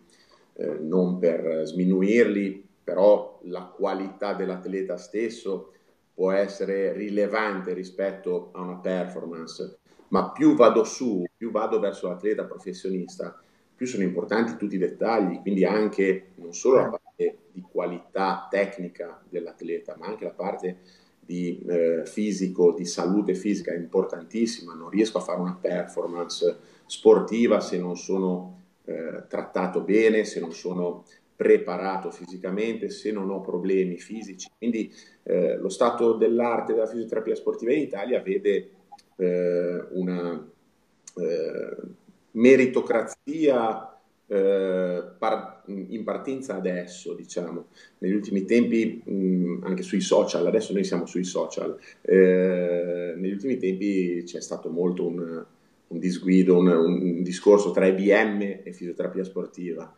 eh, 0.53 0.77
non 0.79 1.19
per 1.19 1.62
sminuirli, 1.65 2.69
però 2.83 3.39
la 3.43 3.65
qualità 3.65 4.33
dell'atleta 4.33 4.98
stesso 4.98 5.74
può 6.12 6.31
essere 6.31 6.93
rilevante 6.93 7.74
rispetto 7.74 8.50
a 8.53 8.62
una 8.62 8.77
performance. 8.77 9.77
Ma 10.07 10.31
più 10.31 10.55
vado 10.55 10.83
su, 10.83 11.24
più 11.36 11.51
vado 11.51 11.79
verso 11.79 12.07
l'atleta 12.07 12.45
professionista, 12.45 13.43
più 13.84 13.92
sono 13.92 14.04
importanti 14.04 14.56
tutti 14.56 14.75
i 14.75 14.80
dettagli, 14.80 15.42
quindi 15.42 15.66
anche 15.66 16.28
non 16.36 16.54
solo 16.54 16.78
la 16.78 16.90
parte 16.90 17.38
di 17.52 17.62
qualità 17.62 18.48
tecnica 18.50 19.22
dell'atleta, 19.28 19.96
ma 20.00 20.08
anche 20.08 20.24
la 20.24 20.32
parte 20.32 20.78
di 21.20 21.63
eh, 21.68 22.04
fisico, 22.06 22.74
di 22.74 22.86
salute 22.86 23.36
fisica 23.36 23.74
è 23.74 23.78
importantissima. 23.78 24.74
Non 24.74 24.90
riesco 24.90 25.18
a 25.18 25.22
fare 25.22 25.42
una 25.42 25.58
performance 25.60 26.58
sportiva 26.86 27.60
se 27.60 27.78
non 27.78 27.98
sono 27.98 28.62
eh, 28.86 29.24
trattato 29.28 29.82
bene, 29.82 30.24
se 30.24 30.40
non 30.40 30.54
sono 30.54 31.04
preparato 31.36 32.10
fisicamente, 32.10 32.90
se 32.90 33.12
non 33.12 33.30
ho 33.30 33.42
problemi 33.42 33.98
fisici. 33.98 34.50
Quindi 34.58 34.94
eh, 35.24 35.58
lo 35.58 35.70
stato 35.70 36.13
dell'arte 36.13 36.74
della 36.74 36.88
fisioterapia 36.88 37.36
sportiva 37.36 37.74
in 37.74 37.82
Italia 37.82 38.22
vede 38.22 38.70
eh, 39.18 39.86
una 39.92 40.50
eh, 41.16 42.02
meritocrazia 42.34 43.94
eh, 44.28 45.04
par- 45.18 45.63
in 45.66 46.04
partenza 46.04 46.56
adesso, 46.56 47.13
diciamo, 47.13 47.68
negli 48.00 48.13
ultimi 48.13 48.46
tempi, 48.46 49.02
mh, 49.04 49.60
anche 49.63 49.84
sui 49.84 50.02
social, 50.02 50.46
adesso 50.48 50.74
noi 50.74 50.84
siamo 50.84 51.06
sui 51.06 51.24
social, 51.24 51.78
eh, 52.02 53.13
negli 53.16 53.34
ultimi 53.34 53.58
tempi 53.58 54.24
c'è 54.25 54.42
stato 54.42 54.70
molto 54.70 55.06
un, 55.06 55.46
un 55.88 56.00
disguido, 56.00 56.58
un, 56.58 56.68
un, 56.68 57.24
discorso 57.24 57.72
tra 57.72 57.86
IBM 57.86 58.62
e 58.63 58.74
fisioterapia 58.74 59.24
sportiva. 59.24 59.96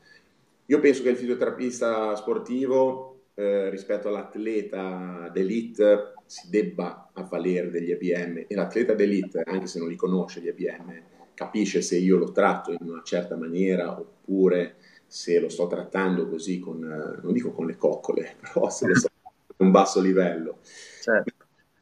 Io 0.68 0.80
penso 0.80 1.04
che 1.04 1.10
il 1.10 1.18
fisioterapista 1.18 2.16
sportivo 2.16 3.20
eh, 3.36 3.70
rispetto 3.70 4.08
all'atleta 4.08 5.30
d'elite 5.32 6.14
si 6.26 6.50
debba 6.50 7.12
avvalere 7.14 7.70
degli 7.70 7.92
EBM 7.92 8.46
e 8.48 8.56
l'atleta 8.56 8.94
d'elite, 8.94 9.44
anche 9.46 9.68
se 9.68 9.80
non 9.80 9.88
li 9.88 9.96
conosce 9.96 10.42
gli 10.42 10.48
EBM, 10.48 11.02
capisce 11.36 11.82
se 11.82 11.98
io 11.98 12.18
lo 12.18 12.32
tratto 12.32 12.72
in 12.72 12.80
una 12.82 13.04
certa 13.04 13.36
maniera 13.36 14.00
oppure 14.00 14.78
se 15.06 15.40
lo 15.40 15.50
sto 15.50 15.68
trattando 15.68 16.28
così 16.28 16.60
con, 16.60 16.84
eh, 16.84 17.22
non 17.22 17.32
dico 17.32 17.52
con 17.52 17.68
le 17.68 17.76
coccole, 17.76 18.38
però 18.42 18.70
se 18.70 18.88
lo 18.88 18.96
sto 18.96 19.10
trattando 19.10 19.54
con 19.56 19.66
un 19.68 19.72
basso 19.72 20.02
livello. 20.02 20.58
Certo. 21.02 21.34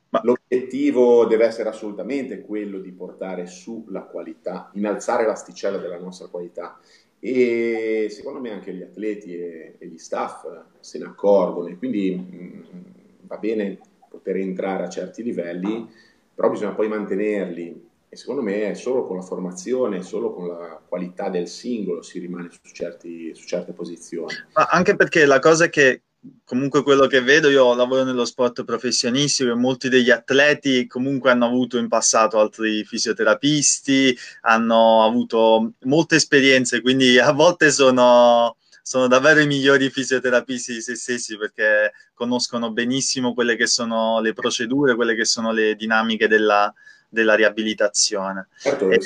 Ma 0.09 0.21
l'obiettivo 0.23 1.25
deve 1.25 1.45
essere 1.45 1.69
assolutamente 1.69 2.41
quello 2.41 2.79
di 2.79 2.91
portare 2.91 3.47
su 3.47 3.85
la 3.89 4.03
qualità, 4.03 4.69
innalzare 4.73 5.25
l'asticella 5.25 5.77
della 5.77 5.97
nostra 5.97 6.27
qualità 6.27 6.77
e 7.19 8.07
secondo 8.11 8.39
me 8.39 8.51
anche 8.51 8.73
gli 8.73 8.83
atleti 8.83 9.33
e, 9.33 9.75
e 9.79 9.87
gli 9.87 9.97
staff 9.97 10.45
se 10.81 10.99
ne 10.99 11.05
accorgono 11.05 11.69
e 11.69 11.77
quindi 11.77 12.15
mh, 12.15 12.45
mm, 12.45 12.81
va 13.21 13.37
bene 13.37 13.79
poter 14.07 14.35
entrare 14.35 14.83
a 14.83 14.89
certi 14.89 15.23
livelli, 15.23 15.89
però 16.35 16.49
bisogna 16.51 16.73
poi 16.73 16.89
mantenerli 16.89 17.89
e 18.13 18.15
secondo 18.15 18.43
me 18.43 18.75
solo 18.75 19.07
con 19.07 19.17
la 19.17 19.23
formazione, 19.23 20.03
solo 20.03 20.33
con 20.33 20.47
la 20.47 20.79
qualità 20.87 21.29
del 21.29 21.47
singolo 21.47 22.03
si 22.03 22.19
rimane 22.19 22.49
su, 22.51 22.59
certi, 22.71 23.33
su 23.33 23.45
certe 23.47 23.73
posizioni. 23.73 24.31
Ma 24.53 24.65
anche 24.65 24.95
perché 24.95 25.25
la 25.25 25.39
cosa 25.39 25.65
è 25.65 25.69
che 25.71 26.03
comunque 26.45 26.83
quello 26.83 27.07
che 27.07 27.21
vedo, 27.21 27.49
io 27.49 27.73
lavoro 27.73 28.03
nello 28.03 28.23
sport 28.23 28.63
professionistico 28.63 29.49
e 29.49 29.55
molti 29.55 29.89
degli 29.89 30.11
atleti 30.11 30.85
comunque 30.85 31.31
hanno 31.31 31.47
avuto 31.47 31.79
in 31.79 31.87
passato 31.87 32.37
altri 32.37 32.83
fisioterapisti, 32.83 34.15
hanno 34.41 35.03
avuto 35.03 35.73
molte 35.85 36.17
esperienze, 36.17 36.81
quindi 36.81 37.17
a 37.17 37.31
volte 37.31 37.71
sono, 37.71 38.57
sono 38.83 39.07
davvero 39.07 39.39
i 39.39 39.47
migliori 39.47 39.89
fisioterapisti 39.89 40.73
di 40.73 40.81
se 40.81 40.95
stessi 40.95 41.35
perché 41.35 41.93
conoscono 42.13 42.71
benissimo 42.71 43.33
quelle 43.33 43.55
che 43.55 43.65
sono 43.65 44.21
le 44.21 44.33
procedure, 44.33 44.93
quelle 44.93 45.15
che 45.15 45.25
sono 45.25 45.51
le 45.51 45.73
dinamiche 45.73 46.27
della, 46.27 46.71
della 47.13 47.35
riabilitazione. 47.35 48.47
Certo, 48.57 48.89
e, 48.89 48.99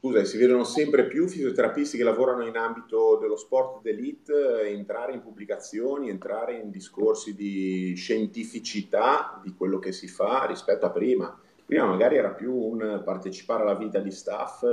scusa, 0.00 0.24
si 0.24 0.38
vedono 0.38 0.64
sempre 0.64 1.06
più 1.06 1.28
fisioterapisti 1.28 1.98
che 1.98 2.02
lavorano 2.02 2.46
in 2.46 2.56
ambito 2.56 3.18
dello 3.20 3.36
sport 3.36 3.82
d'elite, 3.82 4.62
entrare 4.62 5.12
in 5.12 5.20
pubblicazioni, 5.20 6.08
entrare 6.08 6.56
in 6.56 6.70
discorsi 6.70 7.34
di 7.34 7.92
scientificità 7.94 9.40
di 9.42 9.54
quello 9.54 9.78
che 9.78 9.92
si 9.92 10.08
fa 10.08 10.46
rispetto 10.46 10.86
a 10.86 10.90
prima. 10.90 11.38
Prima 11.66 11.84
magari 11.84 12.16
era 12.16 12.30
più 12.30 12.54
un 12.54 13.02
partecipare 13.04 13.62
alla 13.62 13.76
vita 13.76 13.98
di 13.98 14.10
staff, 14.10 14.64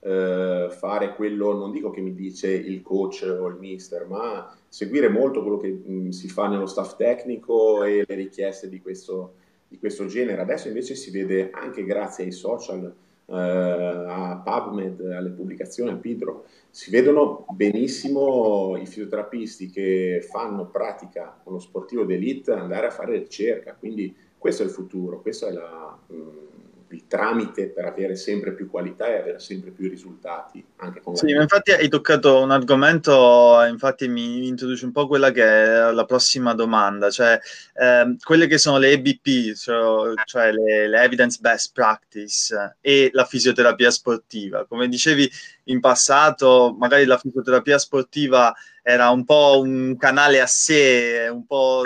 eh, 0.00 0.68
fare 0.70 1.14
quello, 1.14 1.52
non 1.52 1.72
dico 1.72 1.90
che 1.90 2.00
mi 2.00 2.14
dice 2.14 2.48
il 2.48 2.82
coach 2.82 3.22
o 3.22 3.46
il 3.48 3.56
mister, 3.58 4.06
ma 4.06 4.56
seguire 4.68 5.08
molto 5.08 5.42
quello 5.42 5.58
che 5.58 5.68
mh, 5.68 5.92
mm, 5.92 6.08
si 6.10 6.28
fa 6.28 6.46
nello 6.48 6.66
staff 6.66 6.96
tecnico 6.96 7.82
e 7.82 8.04
le 8.06 8.14
richieste 8.14 8.68
di 8.68 8.80
questo, 8.80 9.34
di 9.68 9.78
questo 9.78 10.06
genere. 10.06 10.40
Adesso 10.40 10.68
invece 10.68 10.94
si 10.94 11.10
vede 11.10 11.50
anche 11.52 11.84
grazie 11.84 12.24
ai 12.24 12.32
social 12.32 12.94
eh, 13.28 13.34
a 13.34 14.40
PubMed, 14.44 15.00
alle 15.00 15.30
pubblicazioni, 15.30 15.90
a 15.90 15.96
Pidro, 15.96 16.46
si 16.70 16.90
vedono 16.90 17.46
benissimo 17.50 18.76
i 18.76 18.86
fisioterapisti 18.86 19.70
che 19.70 20.24
fanno 20.28 20.66
pratica 20.66 21.40
con 21.42 21.54
lo 21.54 21.58
sportivo 21.58 22.04
d'elite 22.04 22.52
andare 22.52 22.86
a 22.86 22.90
fare 22.90 23.18
ricerca, 23.18 23.74
quindi 23.74 24.14
questo 24.38 24.62
è 24.62 24.66
il 24.66 24.70
futuro, 24.70 25.20
questo 25.22 25.46
è 25.46 25.52
la, 25.52 25.98
mh, 26.06 26.14
mm, 26.14 26.55
il 26.96 27.06
tramite 27.06 27.68
per 27.68 27.84
avere 27.84 28.16
sempre 28.16 28.52
più 28.54 28.68
qualità 28.70 29.06
e 29.06 29.18
avere 29.18 29.38
sempre 29.38 29.70
più 29.70 29.88
risultati. 29.88 30.64
Sì, 31.12 31.30
infatti 31.30 31.72
hai 31.72 31.88
toccato 31.88 32.40
un 32.40 32.50
argomento, 32.50 33.62
infatti 33.68 34.08
mi 34.08 34.46
introduce 34.46 34.84
un 34.86 34.92
po' 34.92 35.06
quella 35.06 35.30
che 35.30 35.44
è 35.44 35.92
la 35.92 36.04
prossima 36.06 36.54
domanda, 36.54 37.10
cioè 37.10 37.38
eh, 37.74 38.16
quelle 38.22 38.46
che 38.46 38.58
sono 38.58 38.78
le 38.78 38.90
EBP, 38.90 39.54
cioè, 39.54 40.14
cioè 40.24 40.52
le, 40.52 40.88
le, 40.88 41.02
Evidence 41.02 41.38
Best 41.40 41.72
Practice 41.72 42.78
e 42.80 43.10
la 43.12 43.24
fisioterapia 43.24 43.90
sportiva. 43.90 44.64
Come 44.66 44.88
dicevi 44.88 45.30
in 45.64 45.80
passato, 45.80 46.74
magari 46.78 47.04
la 47.04 47.18
fisioterapia 47.18 47.78
sportiva 47.78 48.54
era 48.82 49.10
un 49.10 49.24
po' 49.24 49.60
un 49.60 49.96
canale 49.98 50.40
a 50.40 50.46
sé, 50.46 51.28
un 51.30 51.44
po' 51.44 51.84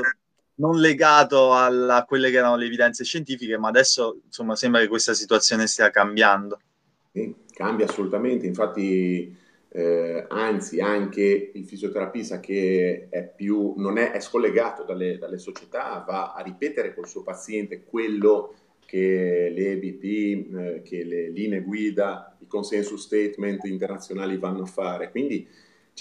non 0.61 0.79
legato 0.79 1.55
alla, 1.55 1.97
a 1.97 2.05
quelle 2.05 2.31
che 2.31 2.37
erano 2.37 2.57
le 2.57 2.67
evidenze 2.67 3.03
scientifiche, 3.03 3.57
ma 3.59 3.69
adesso 3.69 4.21
insomma 4.27 4.55
sembra 4.55 4.81
che 4.81 4.89
questa 4.89 5.15
situazione 5.15 5.67
stia 5.67 5.91
cambiando. 5.91 6.61
Sì, 7.13 7.35
cambia 7.53 7.87
assolutamente, 7.87 8.47
infatti 8.47 9.37
eh, 9.73 10.25
anzi 10.29 10.81
anche 10.81 11.51
il 11.55 11.65
fisioterapista 11.65 12.41
che 12.41 13.09
è 13.09 13.25
più, 13.25 13.75
non 13.79 13.99
è, 13.99 14.13
è 14.13 14.21
scollegato 14.21 14.85
dalle, 14.85 15.19
dalle, 15.19 15.39
società 15.39 16.05
va 16.07 16.35
a 16.35 16.43
ripetere 16.43 16.95
col 16.95 17.09
suo 17.09 17.23
paziente 17.23 17.85
quello 17.85 18.55
che 18.85 19.53
le 19.55 19.71
EBP, 19.73 20.55
eh, 20.55 20.83
che 20.83 21.05
le 21.05 21.31
linee 21.31 21.63
guida, 21.63 22.37
i 22.41 22.47
consensus 22.47 23.05
statement 23.05 23.65
internazionali 23.65 24.37
vanno 24.37 24.63
a 24.63 24.67
fare. 24.67 25.11
Quindi 25.11 25.49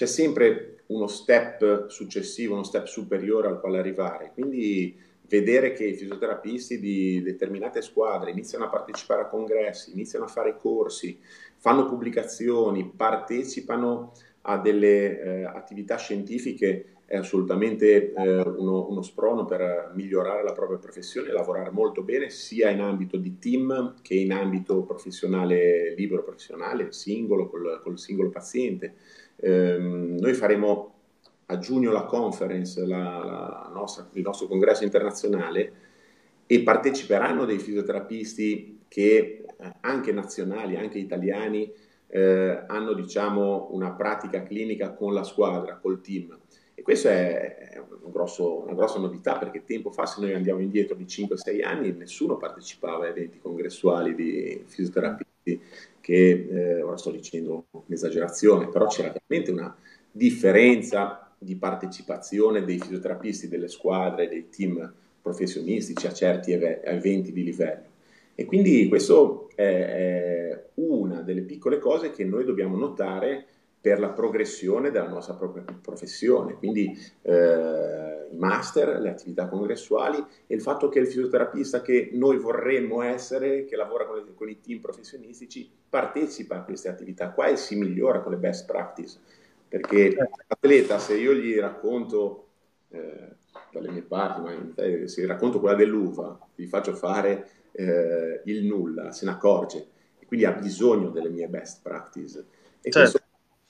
c'è 0.00 0.06
sempre 0.06 0.84
uno 0.86 1.08
step 1.08 1.88
successivo, 1.88 2.54
uno 2.54 2.62
step 2.62 2.86
superiore 2.86 3.48
al 3.48 3.60
quale 3.60 3.78
arrivare. 3.78 4.30
Quindi 4.32 4.98
vedere 5.28 5.74
che 5.74 5.84
i 5.84 5.94
fisioterapisti 5.94 6.80
di 6.80 7.20
determinate 7.20 7.82
squadre 7.82 8.30
iniziano 8.30 8.64
a 8.64 8.70
partecipare 8.70 9.20
a 9.20 9.26
congressi, 9.26 9.92
iniziano 9.92 10.24
a 10.24 10.28
fare 10.28 10.56
corsi, 10.56 11.18
fanno 11.58 11.86
pubblicazioni, 11.86 12.90
partecipano 12.96 14.12
a 14.42 14.56
delle 14.56 15.20
eh, 15.20 15.44
attività 15.44 15.98
scientifiche 15.98 17.00
è 17.10 17.16
assolutamente 17.16 18.12
eh, 18.12 18.40
uno, 18.40 18.88
uno, 18.88 19.02
sprono 19.02 19.44
per 19.44 19.90
migliorare 19.96 20.44
la 20.44 20.52
propria 20.52 20.78
professione 20.78 21.28
e 21.28 21.32
lavorare 21.32 21.70
molto 21.70 22.02
bene 22.02 22.30
sia 22.30 22.70
in 22.70 22.80
ambito 22.80 23.16
di 23.16 23.36
team 23.40 23.96
che 24.00 24.14
in 24.14 24.32
ambito 24.32 24.84
professionale 24.84 25.92
libero, 25.96 26.22
professionale, 26.22 26.92
singolo, 26.92 27.48
col, 27.48 27.80
col 27.82 27.98
singolo 27.98 28.30
paziente. 28.30 28.94
Eh, 29.40 29.76
noi 29.78 30.34
faremo 30.34 30.94
a 31.46 31.58
giugno 31.58 31.90
la 31.90 32.04
conference, 32.04 32.86
la, 32.86 33.66
la 33.66 33.70
nostra, 33.72 34.06
il 34.12 34.22
nostro 34.22 34.46
congresso 34.46 34.84
internazionale 34.84 35.72
e 36.46 36.62
parteciperanno 36.62 37.44
dei 37.44 37.58
fisioterapisti 37.58 38.84
che 38.88 39.44
eh, 39.56 39.74
anche 39.80 40.12
nazionali, 40.12 40.76
anche 40.76 40.98
italiani, 40.98 41.72
eh, 42.08 42.64
hanno 42.66 42.92
diciamo, 42.92 43.68
una 43.72 43.92
pratica 43.92 44.42
clinica 44.42 44.92
con 44.92 45.14
la 45.14 45.22
squadra, 45.22 45.76
col 45.76 46.00
team. 46.00 46.36
E 46.74 46.82
questa 46.82 47.10
è 47.10 47.80
un 48.02 48.10
grosso, 48.10 48.62
una 48.62 48.74
grossa 48.74 48.98
novità 48.98 49.38
perché 49.38 49.64
tempo 49.64 49.90
fa, 49.90 50.06
se 50.06 50.20
noi 50.20 50.34
andiamo 50.34 50.60
indietro 50.60 50.94
di 50.96 51.04
5-6 51.04 51.64
anni, 51.64 51.92
nessuno 51.92 52.36
partecipava 52.36 53.04
a 53.04 53.08
eventi 53.08 53.38
congressuali 53.38 54.14
di 54.14 54.64
fisioterapisti, 54.66 55.29
che 56.00 56.48
eh, 56.50 56.82
ora 56.82 56.96
sto 56.96 57.10
dicendo 57.10 57.66
un'esagerazione, 57.70 58.68
però 58.68 58.86
c'era 58.86 59.12
veramente 59.12 59.50
una 59.50 59.74
differenza 60.10 61.32
di 61.38 61.56
partecipazione 61.56 62.64
dei 62.64 62.78
fisioterapisti, 62.78 63.48
delle 63.48 63.68
squadre, 63.68 64.28
dei 64.28 64.48
team 64.50 64.92
professionistici 65.22 66.06
a 66.06 66.12
certi 66.12 66.52
eventi 66.52 67.32
di 67.32 67.42
livello. 67.42 67.88
E 68.34 68.44
quindi 68.44 68.88
questo 68.88 69.50
è 69.54 70.64
una 70.74 71.20
delle 71.22 71.42
piccole 71.42 71.78
cose 71.78 72.10
che 72.10 72.24
noi 72.24 72.44
dobbiamo 72.44 72.76
notare 72.76 73.44
per 73.80 73.98
la 73.98 74.10
progressione 74.10 74.90
della 74.90 75.08
nostra 75.08 75.34
propria 75.34 75.64
professione, 75.80 76.54
quindi 76.54 76.96
eh, 77.22 78.09
i 78.30 78.36
master, 78.36 79.00
le 79.00 79.10
attività 79.10 79.48
congressuali 79.48 80.24
e 80.46 80.54
il 80.54 80.62
fatto 80.62 80.88
che 80.88 81.00
il 81.00 81.06
fisioterapista 81.06 81.82
che 81.82 82.10
noi 82.12 82.38
vorremmo 82.38 83.02
essere, 83.02 83.64
che 83.64 83.76
lavora 83.76 84.06
con, 84.06 84.16
le, 84.16 84.34
con 84.34 84.48
i 84.48 84.60
team 84.60 84.80
professionistici, 84.80 85.70
partecipa 85.88 86.56
a 86.56 86.62
queste 86.62 86.88
attività 86.88 87.30
qua 87.30 87.46
e 87.46 87.56
si 87.56 87.76
migliora 87.76 88.20
con 88.20 88.32
le 88.32 88.38
best 88.38 88.66
practice, 88.66 89.18
perché 89.68 90.14
l'atleta 90.14 90.98
se 90.98 91.16
io 91.16 91.32
gli 91.32 91.58
racconto 91.58 92.46
eh, 92.90 93.36
dalle 93.72 93.90
mie 93.90 94.02
parti, 94.02 94.40
ma 94.40 94.72
te, 94.74 95.08
se 95.08 95.22
gli 95.22 95.26
racconto 95.26 95.60
quella 95.60 95.76
dell'uva, 95.76 96.38
gli 96.54 96.66
faccio 96.66 96.94
fare 96.94 97.48
eh, 97.72 98.42
il 98.44 98.64
nulla, 98.64 99.12
se 99.12 99.24
ne 99.24 99.32
accorge 99.32 99.86
e 100.18 100.26
quindi 100.26 100.44
ha 100.44 100.52
bisogno 100.52 101.10
delle 101.10 101.28
mie 101.28 101.48
best 101.48 101.82
practice. 101.82 102.44
E 102.80 102.90
certo. 102.90 102.98
questo 102.98 103.20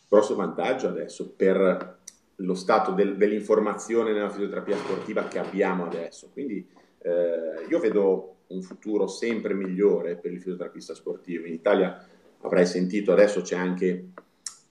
grosso 0.08 0.34
vantaggio 0.34 0.88
adesso 0.88 1.30
per 1.30 1.99
lo 2.40 2.54
stato 2.54 2.92
del, 2.92 3.16
dell'informazione 3.16 4.12
nella 4.12 4.30
fisioterapia 4.30 4.76
sportiva 4.76 5.28
che 5.28 5.38
abbiamo 5.38 5.84
adesso. 5.84 6.30
Quindi 6.32 6.66
eh, 6.98 7.66
io 7.68 7.78
vedo 7.78 8.36
un 8.48 8.62
futuro 8.62 9.06
sempre 9.06 9.54
migliore 9.54 10.16
per 10.16 10.32
il 10.32 10.38
fisioterapista 10.38 10.94
sportivo. 10.94 11.46
In 11.46 11.52
Italia 11.52 12.06
avrai 12.40 12.66
sentito 12.66 13.12
adesso 13.12 13.42
c'è 13.42 13.56
anche 13.56 14.08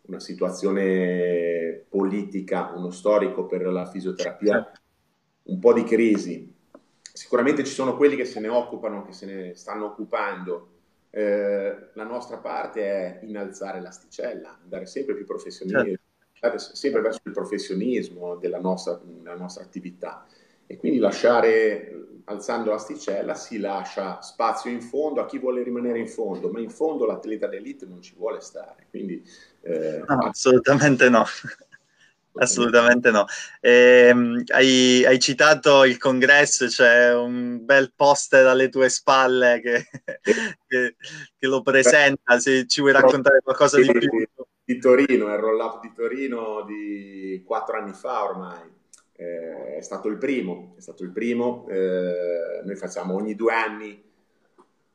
una 0.02 0.20
situazione 0.20 1.86
politica, 1.88 2.74
uno 2.76 2.90
storico 2.90 3.46
per 3.46 3.66
la 3.68 3.86
fisioterapia, 3.86 4.72
un 5.44 5.60
po' 5.60 5.74
di 5.74 5.84
crisi. 5.84 6.52
Sicuramente 7.02 7.64
ci 7.64 7.74
sono 7.74 7.96
quelli 7.96 8.16
che 8.16 8.26
se 8.26 8.40
ne 8.40 8.48
occupano, 8.48 9.04
che 9.04 9.14
se 9.14 9.26
ne 9.26 9.56
stanno 9.56 9.86
occupando 9.86 10.78
eh, 11.12 11.90
la 11.94 12.04
nostra 12.04 12.38
parte 12.38 12.82
è 12.82 13.20
innalzare 13.24 13.82
l'asticella, 13.82 14.60
andare 14.62 14.86
sempre 14.86 15.16
più 15.16 15.26
professionisti, 15.26 15.90
certo. 15.90 16.02
Sempre 16.58 17.02
verso 17.02 17.20
il 17.24 17.34
professionismo 17.34 18.36
della 18.36 18.60
nostra, 18.60 19.00
della 19.04 19.36
nostra 19.36 19.64
attività 19.64 20.26
e 20.72 20.78
quindi 20.78 21.00
lasciare, 21.00 22.22
alzando 22.26 22.70
l'asticella, 22.70 23.34
si 23.34 23.58
lascia 23.58 24.22
spazio 24.22 24.70
in 24.70 24.82
fondo 24.82 25.20
a 25.20 25.26
chi 25.26 25.40
vuole 25.40 25.64
rimanere 25.64 25.98
in 25.98 26.08
fondo, 26.08 26.50
ma 26.50 26.60
in 26.60 26.70
fondo 26.70 27.08
l'atleta 27.08 27.48
d'elite 27.48 27.88
non 27.88 28.04
ci 28.04 28.14
vuole 28.16 28.40
stare. 28.40 28.86
Quindi, 28.92 29.20
eh, 29.62 30.04
no, 30.08 30.18
assolutamente 30.28 31.10
no. 31.10 31.26
Assolutamente 32.34 33.10
no. 33.10 33.26
Eh, 33.60 34.14
hai, 34.54 35.04
hai, 35.06 35.20
citato 35.20 35.84
il 35.84 35.98
congresso, 35.98 36.68
c'è 36.68 37.14
un 37.16 37.66
bel 37.66 37.92
poster 37.96 38.46
alle 38.46 38.70
tue 38.70 38.88
spalle 38.90 39.60
che, 39.60 39.90
che, 40.68 40.96
che 41.38 41.48
lo 41.48 41.62
presenta, 41.64 42.40
se 42.40 42.68
ci 42.68 42.82
vuoi 42.82 42.94
raccontare 42.94 43.42
qualcosa 43.42 43.80
di 43.82 43.92
più. 43.92 44.29
Di 44.70 44.78
Torino, 44.78 45.34
il 45.34 45.40
roll-up 45.40 45.82
di 45.82 45.92
Torino 45.96 46.62
di 46.62 47.42
quattro 47.44 47.76
anni 47.76 47.92
fa 47.92 48.24
ormai. 48.24 48.62
Eh, 49.14 49.78
è 49.78 49.82
stato 49.82 50.08
il 50.10 50.20
primo, 50.20 50.76
è 50.78 50.80
stato 50.80 51.02
il 51.02 51.10
primo. 51.10 51.66
Eh, 51.68 52.62
noi 52.64 52.76
facciamo 52.76 53.16
ogni 53.16 53.34
due 53.34 53.52
anni 53.52 54.00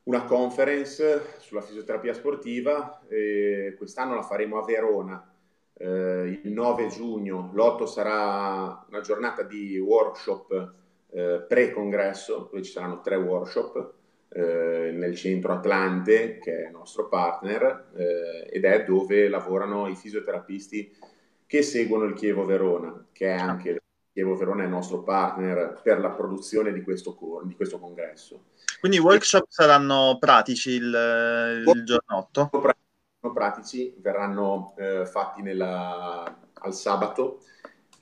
una 0.05 0.27
conference 0.27 1.39
sulla 1.39 1.61
fisioterapia 1.61 2.15
sportiva 2.15 3.01
e 3.09 3.75
quest'anno 3.77 4.15
la 4.15 4.23
faremo 4.23 4.61
a 4.61 4.65
Verona 4.65 5.35
eh, 5.77 6.41
il 6.45 6.53
9 6.53 6.87
giugno, 6.87 7.51
l'8 7.53 7.85
sarà 7.87 8.87
una 8.89 9.01
giornata 9.01 9.43
di 9.43 9.77
workshop 9.77 10.73
eh, 11.11 11.45
pre-congresso, 11.49 12.49
dove 12.49 12.63
ci 12.63 12.71
saranno 12.71 13.01
tre 13.01 13.17
workshop 13.17 13.93
eh, 14.35 14.91
nel 14.93 15.15
centro 15.15 15.53
Atlante, 15.53 16.39
che 16.39 16.65
è 16.65 16.67
il 16.67 16.73
nostro 16.73 17.09
partner, 17.09 17.93
eh, 17.97 18.49
ed 18.51 18.65
è 18.65 18.85
dove 18.85 19.29
lavorano 19.29 19.87
i 19.87 19.95
fisioterapisti 19.95 20.97
che 21.47 21.63
seguono 21.63 22.05
il 22.05 22.15
Chievo 22.15 22.45
Verona, 22.45 23.07
che 23.13 23.29
è 23.29 23.39
anche 23.39 23.69
il 23.71 23.83
Chievo 24.13 24.37
Verona 24.37 24.63
è 24.63 24.65
il 24.67 24.71
nostro 24.71 25.03
partner 25.03 25.81
per 25.83 26.01
la 26.01 26.11
produzione 26.11 26.73
di 26.73 26.83
questo, 26.83 27.17
di 27.45 27.55
questo 27.55 27.79
congresso. 27.79 28.47
Quindi 28.81 28.99
i 28.99 29.01
workshop 29.01 29.47
saranno 29.49 30.17
pratici 30.19 30.71
il, 30.71 31.63
il 31.65 31.85
giorno 31.85 32.17
8? 32.17 32.51
pratici 33.33 33.95
verranno 33.99 34.75
eh, 34.77 35.07
fatti 35.07 35.43
nella, 35.43 36.39
al 36.53 36.75
sabato 36.75 37.41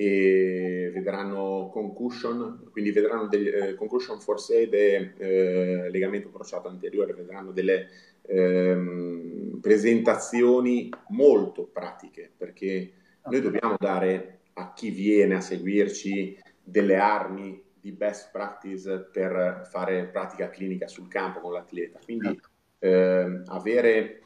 e 0.04 0.90
vedranno 0.92 1.70
concussion, 1.72 2.68
quindi 2.70 2.90
vedranno 2.90 3.28
degli, 3.28 3.46
eh, 3.48 3.74
concussion 3.74 4.20
forsede, 4.20 5.14
eh, 5.16 5.90
legamento 5.90 6.30
crociato 6.30 6.68
anteriore, 6.68 7.14
vedranno 7.14 7.52
delle 7.52 7.88
ehm, 8.22 9.58
presentazioni 9.60 10.90
molto 11.08 11.68
pratiche 11.72 12.30
perché 12.36 12.92
noi 13.24 13.40
dobbiamo 13.40 13.76
dare 13.78 14.40
a 14.54 14.72
chi 14.72 14.90
viene 14.90 15.36
a 15.36 15.40
seguirci 15.40 16.38
delle 16.62 16.96
armi 16.96 17.62
di 17.80 17.92
best 17.92 18.30
practice 18.32 19.08
per 19.12 19.66
fare 19.70 20.06
pratica 20.06 20.50
clinica 20.50 20.88
sul 20.88 21.08
campo 21.08 21.40
con 21.40 21.52
l'atleta. 21.52 22.00
Quindi 22.04 22.40
eh, 22.78 23.42
avere 23.46 24.22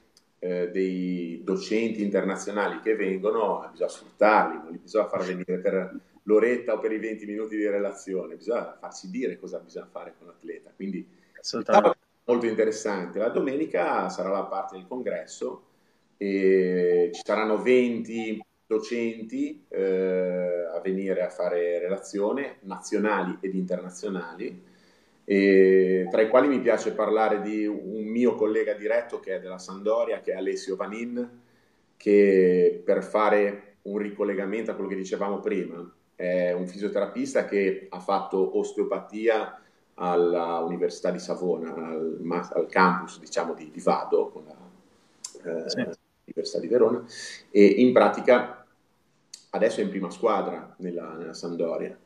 eh, 0.46 0.70
dei 0.70 1.40
docenti 1.42 2.02
internazionali 2.02 2.80
che 2.80 2.94
vengono, 2.94 3.66
bisogna 3.70 3.90
sfruttarli, 3.90 4.58
non 4.58 4.70
li 4.70 4.78
bisogna 4.78 5.08
far 5.08 5.24
venire 5.24 5.58
per 5.58 5.98
l'oretta 6.22 6.74
o 6.74 6.78
per 6.78 6.92
i 6.92 6.98
20 6.98 7.26
minuti 7.26 7.56
di 7.56 7.66
relazione, 7.66 8.36
bisogna 8.36 8.76
farsi 8.78 9.10
dire 9.10 9.38
cosa 9.38 9.58
bisogna 9.58 9.88
fare 9.90 10.14
con 10.16 10.28
l'atleta. 10.28 10.70
Quindi 10.74 11.06
molto 12.24 12.46
interessante. 12.46 13.18
La 13.18 13.28
domenica 13.28 14.08
sarà 14.08 14.30
la 14.30 14.44
parte 14.44 14.76
del 14.76 14.86
congresso 14.86 15.62
e 16.16 17.10
ci 17.12 17.20
saranno 17.24 17.60
20 17.60 18.44
docenti 18.66 19.64
eh, 19.68 20.68
a 20.72 20.80
venire 20.80 21.22
a 21.22 21.28
fare 21.28 21.78
relazione, 21.78 22.58
nazionali 22.62 23.38
ed 23.40 23.54
internazionali 23.54 24.74
tra 25.26 26.20
i 26.20 26.28
quali 26.28 26.46
mi 26.46 26.60
piace 26.60 26.92
parlare 26.92 27.42
di 27.42 27.66
un 27.66 28.04
mio 28.04 28.36
collega 28.36 28.74
diretto 28.74 29.18
che 29.18 29.34
è 29.34 29.40
della 29.40 29.58
Sandoria, 29.58 30.20
che 30.20 30.32
è 30.32 30.36
Alessio 30.36 30.76
Vanin, 30.76 31.40
che 31.96 32.80
per 32.84 33.02
fare 33.02 33.78
un 33.82 33.98
ricollegamento 33.98 34.70
a 34.70 34.74
quello 34.74 34.88
che 34.88 34.96
dicevamo 34.96 35.40
prima, 35.40 35.92
è 36.14 36.52
un 36.52 36.68
fisioterapista 36.68 37.44
che 37.44 37.86
ha 37.90 37.98
fatto 37.98 38.56
osteopatia 38.58 39.60
all'Università 39.94 41.10
di 41.10 41.18
Savona, 41.18 41.74
al, 41.74 42.48
al 42.52 42.66
campus 42.68 43.18
diciamo, 43.18 43.54
di, 43.54 43.70
di, 43.70 43.80
Vado, 43.80 44.28
con 44.28 44.44
la 44.44 45.64
eh, 45.64 45.70
sì. 45.70 45.80
Università 46.24 46.60
di 46.60 46.68
Verona, 46.68 47.04
e 47.50 47.64
in 47.64 47.92
pratica 47.92 48.64
adesso 49.50 49.80
è 49.80 49.84
in 49.84 49.90
prima 49.90 50.10
squadra 50.10 50.74
nella, 50.78 51.14
nella 51.14 51.34
Sandoria 51.34 51.96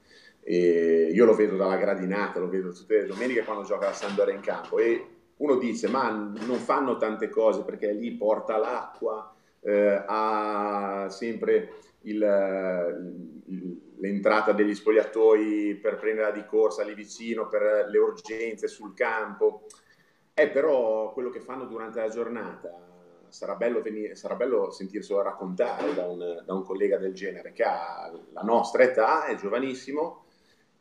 e 0.42 1.10
io 1.12 1.24
lo 1.24 1.34
vedo 1.34 1.56
dalla 1.56 1.76
gradinata, 1.76 2.40
lo 2.40 2.48
vedo 2.48 2.72
tutte 2.72 3.00
le 3.00 3.06
domeniche 3.06 3.44
quando 3.44 3.64
gioca 3.64 3.86
la 3.86 3.92
Sandoria 3.92 4.34
in 4.34 4.40
campo 4.40 4.78
e 4.78 5.06
uno 5.36 5.56
dice 5.56 5.88
ma 5.88 6.10
non 6.10 6.58
fanno 6.58 6.96
tante 6.96 7.28
cose 7.28 7.62
perché 7.62 7.92
lì 7.92 8.12
porta 8.12 8.56
l'acqua, 8.56 9.34
eh, 9.60 10.02
ha 10.06 11.06
sempre 11.10 11.74
il, 12.02 13.42
il, 13.46 13.80
l'entrata 13.96 14.52
degli 14.52 14.74
spogliatoi 14.74 15.78
per 15.80 15.96
prendere 15.96 16.32
di 16.32 16.44
corsa 16.46 16.84
lì 16.84 16.94
vicino, 16.94 17.48
per 17.48 17.86
le 17.88 17.98
urgenze 17.98 18.68
sul 18.68 18.94
campo. 18.94 19.66
È 20.32 20.48
però 20.50 21.12
quello 21.12 21.30
che 21.30 21.40
fanno 21.40 21.64
durante 21.66 22.00
la 22.00 22.08
giornata 22.08 22.88
sarà 23.28 23.54
bello, 23.54 23.80
venire, 23.80 24.16
sarà 24.16 24.34
bello 24.34 24.70
sentirselo 24.70 25.22
raccontare 25.22 25.94
da 25.94 26.06
un, 26.06 26.42
da 26.44 26.52
un, 26.52 26.64
collega 26.64 26.96
del 26.98 27.14
genere 27.14 27.52
che 27.52 27.62
ha 27.62 28.10
la 28.32 28.42
nostra 28.42 28.82
età, 28.82 29.26
è 29.26 29.36
giovanissimo 29.36 30.19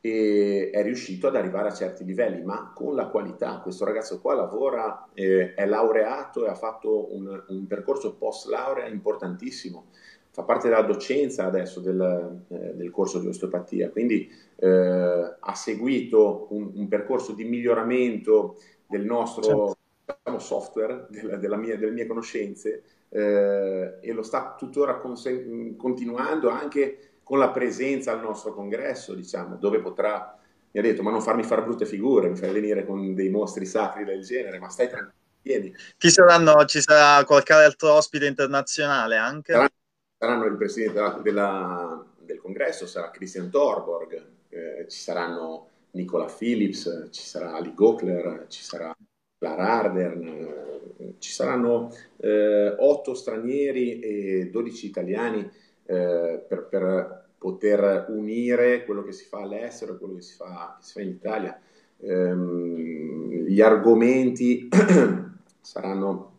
e 0.02 0.70
è 0.72 0.82
riuscito 0.84 1.28
ad 1.28 1.36
arrivare 1.36 1.70
a 1.70 1.74
certi 1.74 2.06
livelli, 2.06 2.42
ma 2.44 2.72
con 2.74 2.96
la 2.96 3.08
qualità. 3.08 3.60
Questo 3.60 3.86
ragazzo 3.86 4.20
qua 4.20 4.34
lavora, 4.34 5.10
eh, 5.14 5.54
è 5.54 5.66
laureato 5.66 6.46
e 6.46 6.50
ha 6.50 6.56
fatto 6.56 7.14
un, 7.14 7.44
un 7.48 7.68
percorso 7.68 8.16
post 8.16 8.48
laurea 8.48 8.88
importantissimo 8.88 9.88
fa 10.32 10.44
parte 10.44 10.70
della 10.70 10.84
docenza 10.84 11.46
adesso 11.46 11.80
del, 11.80 12.44
eh, 12.50 12.76
del 12.76 12.92
corso 12.92 13.20
di 13.20 13.28
osteopatia, 13.28 13.90
quindi 13.90 14.32
eh, 14.56 15.36
ha 15.40 15.56
seguito 15.56 16.48
un, 16.52 16.72
un, 16.76 16.88
percorso 16.88 17.34
di 17.34 17.44
miglioramento 17.46 18.58
del 18.86 19.04
nostro 19.06 19.44
certo. 19.44 19.78
diciamo, 20.06 20.40
software, 20.40 21.08
della, 21.10 21.36
della 21.38 21.58
mia, 21.58 21.78
delle 21.78 21.92
mie 21.92 22.06
conoscenze 22.06 22.84
eh, 23.10 23.98
e 24.02 24.14
lo 24.14 24.22
sta 24.22 24.56
tuttora 24.58 25.00
consen- 25.00 25.76
continuando 25.76 26.50
anche 26.50 27.19
con 27.30 27.38
la 27.38 27.52
presenza 27.52 28.12
al 28.12 28.22
nostro 28.22 28.56
congresso, 28.56 29.14
diciamo, 29.14 29.56
dove 29.58 29.82
potrà 29.82 30.36
mi 30.72 30.80
ha 30.80 30.84
detto 30.84 31.04
ma 31.04 31.12
non 31.12 31.22
farmi 31.22 31.44
fare 31.44 31.62
brutte 31.62 31.86
figure, 31.86 32.28
mi 32.28 32.36
fai 32.36 32.52
venire 32.52 32.88
con 32.88 33.14
dei 33.14 33.30
mostri 33.30 33.68
sacri 33.68 34.04
del 34.04 34.24
genere, 34.24 34.58
ma 34.58 34.68
stai 34.70 34.90
tranquillo. 34.90 35.78
Chi 35.96 36.10
saranno? 36.10 36.66
Ci 36.66 36.82
sarà 36.82 37.24
qualche 37.26 37.54
altro 37.54 37.94
ospite 37.94 38.26
internazionale 38.26 39.18
anche? 39.18 39.52
Saranno 39.52 39.70
saranno 40.18 40.46
il 40.46 40.58
presidente 40.58 40.96
della, 40.96 41.20
della, 41.22 42.06
del 42.18 42.40
congresso, 42.40 42.88
sarà 42.88 43.12
Christian 43.12 43.52
Torborg, 43.52 44.26
eh, 44.50 44.88
ci 44.90 44.98
saranno 44.98 45.68
Nicola 45.92 46.26
Phillips, 46.26 47.10
ci 47.12 47.22
sarà 47.22 47.54
Ali 47.54 47.76
Gockler, 47.76 48.48
ci 48.48 48.64
sarà 48.64 48.92
Clara 49.38 49.70
Ardern, 49.70 50.28
eh, 50.28 51.16
ci 51.20 51.32
saranno 51.32 51.96
eh, 52.18 52.74
otto 52.76 53.14
stranieri 53.14 54.00
e 54.00 54.50
12 54.50 54.86
italiani 54.88 55.68
eh, 55.90 56.46
per, 56.48 56.68
per, 56.68 57.28
poter 57.40 58.08
unire 58.10 58.84
quello 58.84 59.02
che 59.02 59.14
si 59.14 59.24
fa 59.24 59.40
all'estero 59.40 59.94
e 59.94 59.98
quello 59.98 60.16
che 60.16 60.22
si 60.22 60.36
fa, 60.36 60.76
che 60.78 60.86
si 60.86 60.92
fa 60.92 61.02
in 61.02 61.08
Italia. 61.08 61.60
Ehm, 62.02 63.32
gli 63.46 63.62
argomenti 63.62 64.68
saranno 65.62 66.34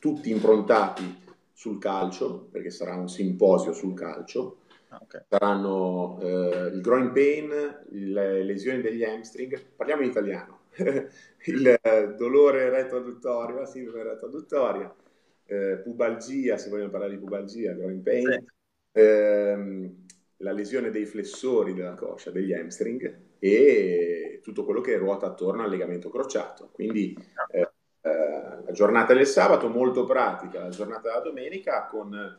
tutti 0.00 0.30
improntati 0.30 1.22
sul 1.52 1.78
calcio, 1.78 2.48
perché 2.50 2.70
sarà 2.70 2.96
un 2.96 3.08
simposio 3.08 3.72
sul 3.72 3.94
calcio. 3.94 4.58
Ah, 4.88 4.98
okay. 5.00 5.22
Saranno 5.28 6.18
eh, 6.20 6.70
il 6.74 6.80
groin 6.80 7.12
pain, 7.12 7.48
le 7.90 8.42
lesioni 8.42 8.82
degli 8.82 9.04
hamstring, 9.04 9.58
parliamo 9.76 10.02
in 10.02 10.10
italiano, 10.10 10.58
il 11.46 12.14
dolore 12.18 12.68
retroadduttorio, 12.68 13.60
la 13.60 13.66
sindrome 13.66 14.02
retroadduttoria, 14.02 14.92
eh, 15.46 15.80
pubalgia, 15.84 16.58
se 16.58 16.68
vogliamo 16.68 16.90
parlare 16.90 17.12
di 17.12 17.18
pubalgia, 17.18 17.72
groin 17.72 18.02
pain, 18.02 18.26
sì. 18.26 18.54
Ehm, 18.96 19.94
la 20.38 20.52
lesione 20.52 20.90
dei 20.90 21.04
flessori 21.04 21.74
della 21.74 21.94
coscia, 21.94 22.30
degli 22.30 22.52
hamstring 22.52 23.18
e 23.38 24.40
tutto 24.42 24.64
quello 24.64 24.80
che 24.80 24.96
ruota 24.96 25.26
attorno 25.26 25.62
al 25.62 25.70
legamento 25.70 26.08
crociato. 26.08 26.70
Quindi 26.72 27.16
eh, 27.52 27.60
eh, 28.00 28.10
la 28.64 28.72
giornata 28.72 29.12
del 29.12 29.26
sabato 29.26 29.68
molto 29.68 30.04
pratica, 30.04 30.62
la 30.62 30.70
giornata 30.70 31.08
della 31.08 31.20
domenica 31.20 31.86
con 31.86 32.38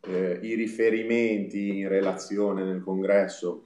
eh, 0.00 0.38
i 0.42 0.54
riferimenti 0.54 1.78
in 1.78 1.88
relazione 1.88 2.64
nel 2.64 2.80
congresso 2.80 3.64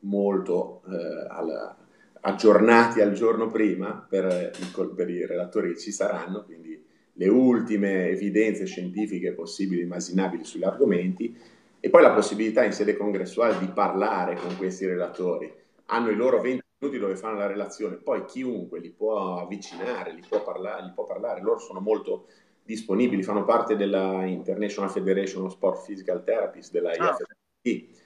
molto 0.00 0.82
eh, 0.86 1.26
alla, 1.30 1.76
aggiornati 2.20 3.00
al 3.00 3.12
giorno 3.12 3.48
prima 3.48 4.06
per, 4.06 4.50
per, 4.94 5.08
i 5.08 5.24
relatori 5.24 5.78
ci 5.78 5.92
saranno, 5.92 6.44
quindi 6.44 6.82
le 7.16 7.28
ultime 7.28 8.08
evidenze 8.08 8.66
scientifiche 8.66 9.32
possibili 9.32 9.80
e 9.80 9.84
immaginabili 9.84 10.44
sugli 10.44 10.64
argomenti 10.64 11.52
e 11.84 11.90
poi 11.90 12.00
la 12.00 12.14
possibilità 12.14 12.64
in 12.64 12.72
sede 12.72 12.96
congressuale 12.96 13.58
di 13.58 13.68
parlare 13.68 14.36
con 14.36 14.56
questi 14.56 14.86
relatori. 14.86 15.52
Hanno 15.88 16.08
i 16.08 16.16
loro 16.16 16.40
20 16.40 16.62
minuti 16.78 16.98
dove 16.98 17.14
fanno 17.14 17.36
la 17.36 17.46
relazione, 17.46 17.96
poi 17.96 18.24
chiunque 18.24 18.80
li 18.80 18.88
può 18.88 19.36
avvicinare, 19.36 20.14
li 20.14 20.24
può 20.26 20.42
parlare, 20.42 20.84
li 20.84 20.92
può 20.94 21.04
parlare. 21.04 21.42
loro 21.42 21.58
sono 21.58 21.80
molto 21.80 22.28
disponibili, 22.62 23.22
fanno 23.22 23.44
parte 23.44 23.76
della 23.76 24.24
International 24.24 24.90
Federation 24.90 25.44
of 25.44 25.52
Sport 25.52 25.84
Physical 25.84 26.24
Therapists, 26.24 26.72
della 26.72 26.92
ah. 26.92 27.10
IFST, 27.10 28.02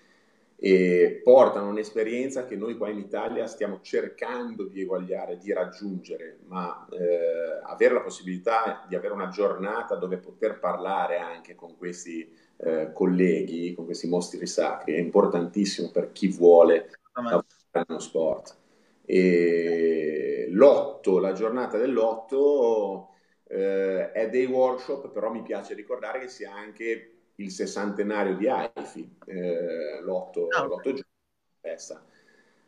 e 0.57 1.21
portano 1.23 1.69
un'esperienza 1.69 2.47
che 2.47 2.57
noi 2.57 2.77
qua 2.77 2.89
in 2.89 2.99
Italia 2.99 3.47
stiamo 3.47 3.79
cercando 3.81 4.65
di 4.65 4.81
eguagliare, 4.81 5.39
di 5.39 5.53
raggiungere, 5.53 6.39
ma 6.49 6.85
eh, 6.91 7.61
avere 7.63 7.95
la 7.95 8.01
possibilità 8.01 8.85
di 8.89 8.97
avere 8.97 9.15
una 9.15 9.29
giornata 9.29 9.95
dove 9.95 10.17
poter 10.17 10.59
parlare 10.59 11.19
anche 11.19 11.55
con 11.55 11.77
questi 11.77 12.47
eh, 12.59 12.91
colleghi, 12.93 13.75
con 13.75 13.85
questi 13.85 14.09
mostri 14.09 14.47
sacri, 14.47 14.95
è 14.95 14.99
importantissimo 14.99 15.91
per 15.91 16.13
chi 16.13 16.29
vuole 16.29 16.91
lavorare 17.13 17.45
nello 17.87 18.01
sport. 18.01 18.57
E 19.05 20.49
l'otto, 20.51 21.19
la 21.19 21.33
giornata 21.33 21.79
dell'otto 21.79 23.11
eh, 23.49 24.13
è 24.13 24.29
dei 24.29 24.47
workshop, 24.47 25.11
però 25.11 25.31
mi 25.31 25.43
piace 25.43 25.75
ricordare 25.75 26.21
che 26.21 26.29
sia 26.29 26.53
anche 26.53 27.13
il 27.37 27.51
sessantenario 27.51 28.37
di 28.37 28.49
AIFI, 28.49 29.17
eh, 29.27 30.01
l'otto, 30.03 30.49
oh. 30.51 30.65
l'otto 30.65 30.91
giorni 30.91 31.05
festa 31.61 32.05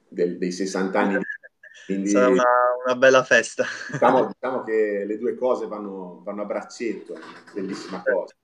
del, 0.08 0.38
dei 0.38 0.52
60 0.52 0.98
anni. 0.98 1.18
Quindi, 1.86 2.08
Sarà 2.08 2.28
una, 2.28 2.44
una, 2.84 2.96
bella 2.96 3.24
festa. 3.24 3.64
Diciamo, 3.90 4.26
diciamo, 4.26 4.62
che 4.62 5.04
le 5.04 5.18
due 5.18 5.34
cose 5.34 5.66
vanno, 5.66 6.20
vanno 6.22 6.42
a 6.42 6.44
braccetto, 6.44 7.18
bellissima 7.52 8.02
cosa. 8.06 8.34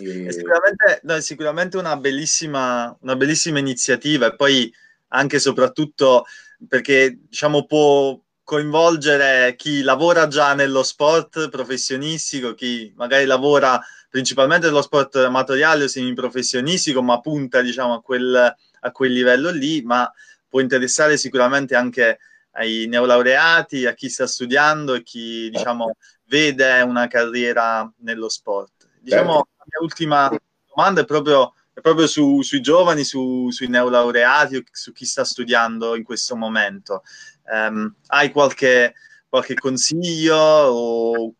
E... 0.00 0.32
Sicuramente, 0.32 1.00
no, 1.02 1.20
sicuramente 1.20 1.76
una, 1.76 1.96
bellissima, 1.96 2.96
una 3.00 3.16
bellissima 3.16 3.58
iniziativa 3.58 4.26
e 4.26 4.36
poi 4.36 4.72
anche 5.08 5.36
e 5.36 5.40
soprattutto 5.40 6.24
perché 6.68 7.18
diciamo 7.28 7.66
può 7.66 8.18
coinvolgere 8.42 9.54
chi 9.56 9.82
lavora 9.82 10.26
già 10.26 10.54
nello 10.54 10.82
sport 10.82 11.48
professionistico, 11.50 12.54
chi 12.54 12.92
magari 12.96 13.24
lavora 13.24 13.80
principalmente 14.08 14.66
nello 14.66 14.82
sport 14.82 15.16
amatoriale 15.16 15.84
o 15.84 15.88
semiprofessionistico, 15.88 17.00
ma 17.00 17.20
punta 17.20 17.60
diciamo 17.60 17.94
a 17.94 18.02
quel, 18.02 18.56
a 18.80 18.90
quel 18.90 19.12
livello 19.12 19.50
lì, 19.50 19.82
ma 19.82 20.12
può 20.48 20.60
interessare 20.60 21.16
sicuramente 21.16 21.76
anche 21.76 22.18
ai 22.52 22.86
neolaureati, 22.88 23.86
a 23.86 23.94
chi 23.94 24.08
sta 24.08 24.26
studiando 24.26 24.94
e 24.94 25.04
chi 25.04 25.48
diciamo 25.50 25.96
vede 26.24 26.80
una 26.80 27.06
carriera 27.06 27.90
nello 27.98 28.28
sport. 28.28 28.88
Diciamo, 29.00 29.48
la 29.58 29.59
mia 29.70 29.82
ultima 29.82 30.30
domanda 30.74 31.02
è 31.02 31.04
proprio 31.04 31.54
proprio 31.80 32.06
su, 32.06 32.42
sui 32.42 32.60
giovani, 32.60 33.04
su, 33.04 33.50
sui 33.50 33.68
neolaureati, 33.68 34.64
su 34.70 34.92
chi 34.92 35.04
sta 35.04 35.24
studiando 35.24 35.96
in 35.96 36.04
questo 36.04 36.36
momento. 36.36 37.02
Um, 37.44 37.94
hai 38.08 38.30
qualche, 38.30 38.94
qualche, 39.28 39.54
consiglio 39.54 40.36
o, 40.36 41.34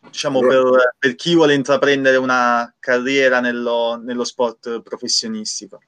diciamo, 0.00 0.40
per, 0.40 0.94
per, 0.98 1.14
chi 1.14 1.34
vuole 1.34 1.54
intraprendere 1.54 2.16
una 2.16 2.74
carriera 2.78 3.40
nello, 3.40 4.00
nello 4.02 4.24
sport 4.24 4.82
professionistico? 4.82 5.80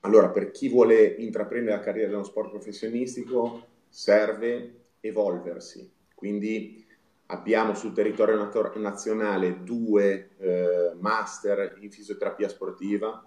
Allora, 0.00 0.30
per 0.30 0.50
chi 0.50 0.68
vuole 0.68 1.04
intraprendere 1.04 1.76
la 1.76 1.82
carriera 1.82 2.10
nello 2.10 2.24
sport 2.24 2.50
professionistico 2.50 3.66
serve 3.88 4.86
evolversi, 5.00 5.88
quindi 6.14 6.84
abbiamo 7.32 7.74
sul 7.74 7.92
territorio 7.92 8.50
nazionale 8.76 9.62
due 9.64 10.30
eh, 10.38 10.92
master 11.00 11.78
in 11.80 11.90
fisioterapia 11.90 12.48
sportiva, 12.48 13.24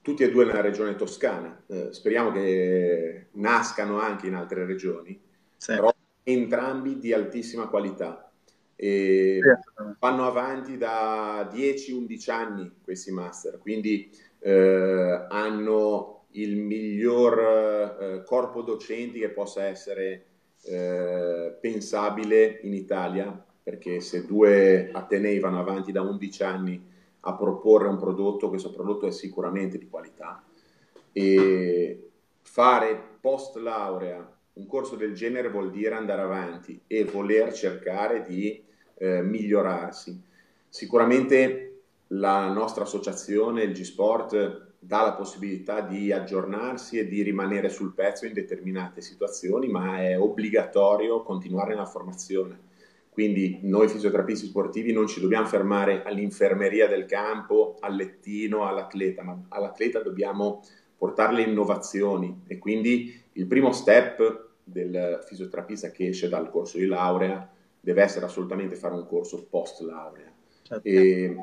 tutti 0.00 0.22
e 0.22 0.30
due 0.30 0.44
nella 0.44 0.60
regione 0.60 0.94
toscana. 0.94 1.64
Eh, 1.66 1.88
speriamo 1.92 2.30
che 2.30 3.26
nascano 3.32 4.00
anche 4.00 4.28
in 4.28 4.34
altre 4.34 4.64
regioni, 4.64 5.20
sì. 5.56 5.74
però 5.74 5.92
entrambi 6.22 6.98
di 6.98 7.12
altissima 7.12 7.66
qualità. 7.66 8.30
E 8.76 9.40
sì. 9.42 9.82
vanno 9.98 10.26
avanti 10.26 10.76
da 10.76 11.50
10-11 11.52 12.30
anni 12.30 12.72
questi 12.82 13.10
master, 13.10 13.58
quindi 13.58 14.10
eh, 14.38 15.26
hanno 15.28 16.26
il 16.32 16.56
miglior 16.56 17.96
eh, 17.98 18.22
corpo 18.24 18.62
docenti 18.62 19.18
che 19.18 19.30
possa 19.30 19.64
essere 19.64 20.35
eh, 20.62 21.56
pensabile 21.60 22.60
in 22.62 22.74
Italia, 22.74 23.44
perché 23.62 24.00
se 24.00 24.26
due 24.26 24.90
Atenei 24.92 25.38
vanno 25.38 25.60
avanti 25.60 25.92
da 25.92 26.02
11 26.02 26.42
anni 26.42 26.84
a 27.20 27.34
proporre 27.34 27.88
un 27.88 27.98
prodotto, 27.98 28.48
questo 28.48 28.70
prodotto 28.70 29.06
è 29.06 29.10
sicuramente 29.10 29.78
di 29.78 29.88
qualità 29.88 30.42
e 31.12 32.10
fare 32.42 33.00
post 33.20 33.56
laurea 33.56 34.34
un 34.52 34.66
corso 34.66 34.96
del 34.96 35.14
genere 35.14 35.50
vuol 35.50 35.70
dire 35.70 35.94
andare 35.94 36.22
avanti 36.22 36.80
e 36.86 37.04
voler 37.04 37.52
cercare 37.52 38.22
di 38.22 38.62
eh, 38.98 39.22
migliorarsi. 39.22 40.22
Sicuramente 40.68 41.82
la 42.08 42.50
nostra 42.52 42.84
associazione, 42.84 43.62
il 43.62 43.72
G-Sport, 43.72 44.65
dà 44.86 45.02
la 45.02 45.14
possibilità 45.14 45.80
di 45.80 46.12
aggiornarsi 46.12 46.98
e 46.98 47.08
di 47.08 47.22
rimanere 47.22 47.68
sul 47.68 47.92
pezzo 47.92 48.24
in 48.24 48.32
determinate 48.32 49.00
situazioni, 49.00 49.66
ma 49.66 50.00
è 50.00 50.18
obbligatorio 50.18 51.24
continuare 51.24 51.70
nella 51.70 51.86
formazione. 51.86 52.60
Quindi 53.10 53.60
noi 53.62 53.88
fisioterapisti 53.88 54.46
sportivi 54.46 54.92
non 54.92 55.08
ci 55.08 55.20
dobbiamo 55.20 55.46
fermare 55.46 56.02
all'infermeria 56.04 56.86
del 56.86 57.06
campo, 57.06 57.76
al 57.80 57.96
lettino, 57.96 58.68
all'atleta, 58.68 59.22
ma 59.24 59.46
all'atleta 59.48 60.00
dobbiamo 60.00 60.62
portare 60.96 61.34
le 61.34 61.42
innovazioni 61.42 62.42
e 62.46 62.58
quindi 62.58 63.20
il 63.32 63.46
primo 63.46 63.72
step 63.72 64.50
del 64.62 65.20
fisioterapista 65.26 65.90
che 65.90 66.08
esce 66.08 66.28
dal 66.28 66.48
corso 66.48 66.78
di 66.78 66.86
laurea 66.86 67.50
deve 67.80 68.02
essere 68.02 68.26
assolutamente 68.26 68.76
fare 68.76 68.94
un 68.94 69.06
corso 69.06 69.46
post 69.48 69.80
laurea. 69.80 70.32
Certo. 70.62 70.86
E 70.86 71.36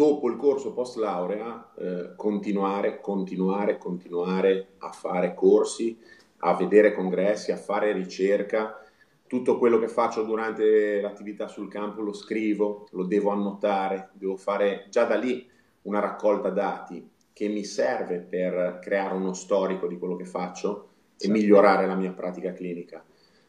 dopo 0.00 0.30
il 0.30 0.36
corso 0.36 0.72
post 0.72 0.96
laurea 0.96 1.72
eh, 1.76 2.12
continuare, 2.16 3.02
continuare, 3.02 3.76
continuare 3.76 4.68
a 4.78 4.92
fare 4.92 5.34
corsi, 5.34 5.94
a 6.38 6.54
vedere 6.54 6.94
congressi, 6.94 7.52
a 7.52 7.58
fare 7.58 7.92
ricerca. 7.92 8.82
Tutto 9.26 9.58
quello 9.58 9.78
che 9.78 9.88
faccio 9.88 10.22
durante 10.22 11.02
l'attività 11.02 11.48
sul 11.48 11.68
campo 11.68 12.00
lo 12.00 12.14
scrivo, 12.14 12.88
lo 12.92 13.04
devo 13.04 13.28
annotare, 13.28 14.08
devo 14.14 14.36
fare 14.36 14.86
già 14.88 15.04
da 15.04 15.16
lì 15.16 15.46
una 15.82 16.00
raccolta 16.00 16.48
dati 16.48 17.06
che 17.34 17.48
mi 17.48 17.64
serve 17.64 18.20
per 18.20 18.78
creare 18.80 19.14
uno 19.14 19.34
storico 19.34 19.86
di 19.86 19.98
quello 19.98 20.16
che 20.16 20.24
faccio 20.24 20.88
e 21.18 21.26
certo. 21.26 21.36
migliorare 21.36 21.86
la 21.86 21.94
mia 21.94 22.12
pratica 22.12 22.54
clinica. 22.54 23.04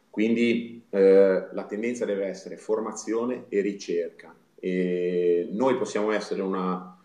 Quindi 0.09 0.83
eh, 0.89 1.47
la 1.49 1.63
tendenza 1.63 2.03
deve 2.03 2.25
essere 2.25 2.57
formazione 2.57 3.45
e 3.47 3.61
ricerca. 3.61 4.35
E 4.63 5.49
noi 5.51 5.75
possiamo 5.75 6.11
essere 6.11 6.41
una, 6.43 6.95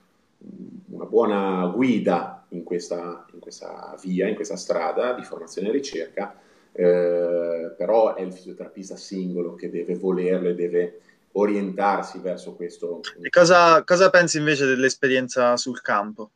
una 0.90 1.04
buona 1.06 1.66
guida 1.74 2.44
in 2.50 2.62
questa, 2.62 3.24
in 3.32 3.40
questa, 3.40 3.96
via, 4.02 4.28
in 4.28 4.34
questa 4.34 4.56
strada 4.56 5.14
di 5.14 5.24
formazione 5.24 5.68
e 5.68 5.72
ricerca, 5.72 6.38
eh, 6.72 7.74
però 7.76 8.14
è 8.14 8.20
il 8.20 8.32
fisioterapista 8.32 8.96
singolo 8.96 9.54
che 9.54 9.70
deve 9.70 9.94
volerlo 9.96 10.50
e 10.50 10.54
deve 10.54 11.00
orientarsi 11.32 12.18
verso 12.18 12.54
questo. 12.54 13.00
E 13.22 13.30
cosa, 13.30 13.82
cosa 13.84 14.10
pensi 14.10 14.36
invece 14.36 14.66
dell'esperienza 14.66 15.56
sul 15.56 15.80
campo? 15.80 16.30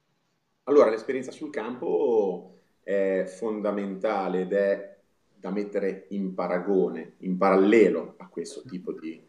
Allora, 0.64 0.88
l'esperienza 0.88 1.30
sul 1.30 1.50
campo 1.50 2.54
è 2.82 3.24
fondamentale 3.26 4.40
ed 4.40 4.52
è 4.54 4.96
da 5.36 5.50
mettere 5.50 6.06
in 6.08 6.34
paragone, 6.34 7.14
in 7.18 7.36
parallelo 7.36 8.14
a 8.18 8.28
questo 8.28 8.62
tipo 8.66 8.92
di 8.92 9.28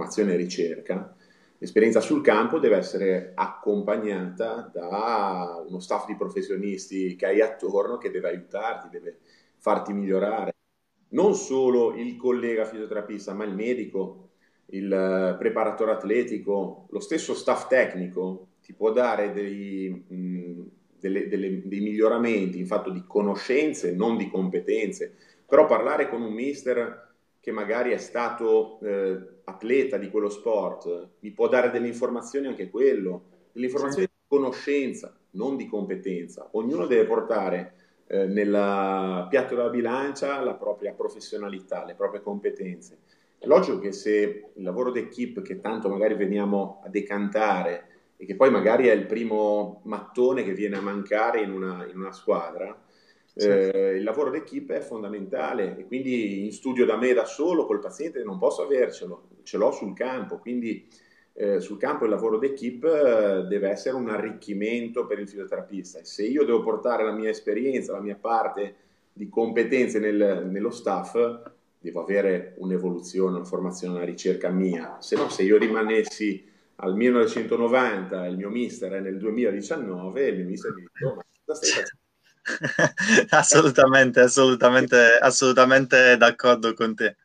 formazione 0.00 0.32
e 0.32 0.36
ricerca. 0.36 1.14
L'esperienza 1.58 2.00
sul 2.00 2.22
campo 2.22 2.58
deve 2.58 2.76
essere 2.76 3.32
accompagnata 3.34 4.70
da 4.72 5.62
uno 5.66 5.78
staff 5.78 6.06
di 6.06 6.16
professionisti 6.16 7.16
che 7.16 7.26
hai 7.26 7.42
attorno 7.42 7.98
che 7.98 8.10
deve 8.10 8.28
aiutarti, 8.28 8.88
deve 8.88 9.18
farti 9.58 9.92
migliorare. 9.92 10.54
Non 11.10 11.34
solo 11.34 11.94
il 11.96 12.16
collega 12.16 12.64
fisioterapista, 12.64 13.34
ma 13.34 13.44
il 13.44 13.54
medico, 13.54 14.30
il 14.66 14.90
eh, 14.90 15.36
preparatore 15.38 15.92
atletico, 15.92 16.86
lo 16.88 17.00
stesso 17.00 17.34
staff 17.34 17.66
tecnico 17.66 18.52
ti 18.62 18.72
può 18.72 18.90
dare 18.92 19.32
dei, 19.32 19.90
mh, 19.90 20.62
delle, 20.98 21.28
delle, 21.28 21.60
dei 21.66 21.80
miglioramenti 21.80 22.58
in 22.58 22.66
fatto 22.66 22.88
di 22.90 23.04
conoscenze, 23.06 23.92
non 23.94 24.16
di 24.16 24.30
competenze, 24.30 25.14
però 25.44 25.66
parlare 25.66 26.08
con 26.08 26.22
un 26.22 26.32
mister 26.32 27.08
che 27.40 27.50
magari 27.50 27.90
è 27.90 27.96
stato 27.98 28.78
eh, 28.80 29.39
atleta 29.50 29.96
di 29.96 30.10
quello 30.10 30.28
sport, 30.28 31.08
mi 31.20 31.30
può 31.30 31.48
dare 31.48 31.70
delle 31.70 31.86
informazioni 31.86 32.46
anche 32.46 32.70
quello, 32.70 33.22
delle 33.52 33.66
informazioni 33.66 34.06
sì. 34.06 34.12
di 34.12 34.36
conoscenza, 34.36 35.16
non 35.32 35.56
di 35.56 35.66
competenza. 35.66 36.48
Ognuno 36.52 36.86
deve 36.86 37.04
portare 37.04 37.74
eh, 38.06 38.26
nel 38.26 39.26
piatto 39.28 39.54
della 39.54 39.68
bilancia 39.68 40.40
la 40.40 40.54
propria 40.54 40.92
professionalità, 40.92 41.84
le 41.84 41.94
proprie 41.94 42.22
competenze. 42.22 42.98
È 43.38 43.46
logico 43.46 43.78
che 43.78 43.92
se 43.92 44.50
il 44.52 44.62
lavoro 44.62 44.90
d'equipe 44.90 45.42
che 45.42 45.60
tanto 45.60 45.88
magari 45.88 46.14
veniamo 46.14 46.82
a 46.84 46.88
decantare 46.88 47.86
e 48.16 48.26
che 48.26 48.36
poi 48.36 48.50
magari 48.50 48.88
è 48.88 48.92
il 48.92 49.06
primo 49.06 49.80
mattone 49.84 50.42
che 50.42 50.52
viene 50.52 50.76
a 50.76 50.82
mancare 50.82 51.40
in 51.40 51.50
una, 51.50 51.86
in 51.86 51.96
una 51.96 52.12
squadra, 52.12 52.78
eh, 53.34 53.96
il 53.96 54.02
lavoro 54.02 54.30
d'equipe 54.30 54.76
è 54.76 54.80
fondamentale 54.80 55.76
e 55.78 55.86
quindi 55.86 56.44
in 56.44 56.52
studio 56.52 56.84
da 56.84 56.96
me 56.96 57.12
da 57.12 57.24
solo 57.24 57.66
col 57.66 57.78
paziente 57.78 58.22
non 58.22 58.38
posso 58.38 58.62
avercelo, 58.62 59.28
ce 59.42 59.56
l'ho 59.56 59.70
sul 59.70 59.94
campo, 59.94 60.38
quindi 60.38 60.86
eh, 61.34 61.60
sul 61.60 61.78
campo 61.78 62.04
il 62.04 62.10
lavoro 62.10 62.38
d'equipe 62.38 62.88
eh, 62.88 63.42
deve 63.46 63.70
essere 63.70 63.96
un 63.96 64.08
arricchimento 64.08 65.06
per 65.06 65.18
il 65.18 65.28
fisioterapista 65.28 66.00
e 66.00 66.04
se 66.04 66.24
io 66.24 66.44
devo 66.44 66.62
portare 66.62 67.04
la 67.04 67.12
mia 67.12 67.30
esperienza, 67.30 67.92
la 67.92 68.00
mia 68.00 68.16
parte 68.16 68.74
di 69.12 69.28
competenze 69.28 69.98
nel, 69.98 70.46
nello 70.50 70.70
staff, 70.70 71.16
devo 71.78 72.02
avere 72.02 72.54
un'evoluzione, 72.58 73.36
una 73.36 73.44
formazione, 73.44 73.94
una 73.94 74.04
ricerca 74.04 74.50
mia, 74.50 74.98
se 75.00 75.16
no 75.16 75.28
se 75.28 75.42
io 75.42 75.56
rimanessi 75.56 76.46
al 76.76 76.96
1990 76.96 78.26
il 78.26 78.36
mio 78.36 78.50
mister 78.50 78.92
è 78.92 79.00
nel 79.00 79.18
2019 79.18 80.26
e 80.26 80.28
il 80.28 80.36
mio 80.36 80.46
mister 80.46 80.72
mi 80.74 80.80
dice, 80.82 81.04
oh, 81.04 81.14
ma 81.14 81.24
cosa 81.44 81.62
stai 81.62 81.82
facendo? 81.82 81.99
assolutamente, 83.30 84.20
assolutamente, 84.20 85.18
assolutamente 85.20 86.16
d'accordo 86.16 86.74
con 86.74 86.94
te. 86.94 87.16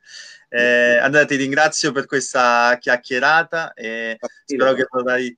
Eh, 0.49 0.97
Andrea, 0.97 1.25
ti 1.25 1.35
ringrazio 1.35 1.91
per 1.91 2.05
questa 2.05 2.77
chiacchierata 2.79 3.73
e 3.73 4.17
spero 4.45 4.73
che, 4.73 4.85
potrai, 4.87 5.37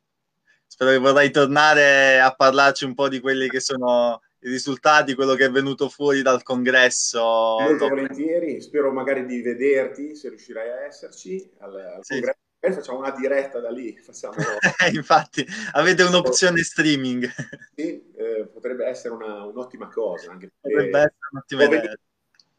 spero 0.65 0.91
che 0.91 0.99
potrai 0.99 1.31
tornare 1.31 2.19
a 2.19 2.33
parlarci 2.33 2.85
un 2.85 2.93
po' 2.93 3.09
di 3.09 3.19
quelli 3.19 3.49
che 3.49 3.59
sono 3.59 4.21
i 4.39 4.49
risultati, 4.49 5.15
quello 5.15 5.33
che 5.33 5.45
è 5.45 5.51
venuto 5.51 5.89
fuori 5.89 6.21
dal 6.21 6.43
congresso. 6.43 7.21
Molto 7.59 7.87
volentieri, 7.87 8.61
spero 8.61 8.91
magari 8.91 9.25
di 9.25 9.41
vederti 9.41 10.15
se 10.15 10.29
riuscirai 10.29 10.69
a 10.69 10.85
esserci 10.85 11.49
al, 11.59 11.75
al 11.75 11.99
sì. 12.03 12.13
congresso 12.13 12.45
magari 12.59 12.73
facciamo 12.73 12.99
una 12.99 13.11
diretta 13.11 13.59
da 13.59 13.69
lì. 13.69 13.97
Facciamo... 13.97 14.35
Infatti, 14.93 15.45
avete 15.73 16.03
un'opzione 16.03 16.61
streaming. 16.63 17.27
Sì, 17.75 18.11
eh, 18.15 18.49
potrebbe 18.51 18.85
essere 18.85 19.13
una, 19.13 19.43
un'ottima 19.43 19.87
cosa. 19.87 20.31
Anche 20.31 20.51
potrebbe 20.59 20.97
essere 20.97 21.15
un'ottima 21.31 21.63
idea. 21.63 21.97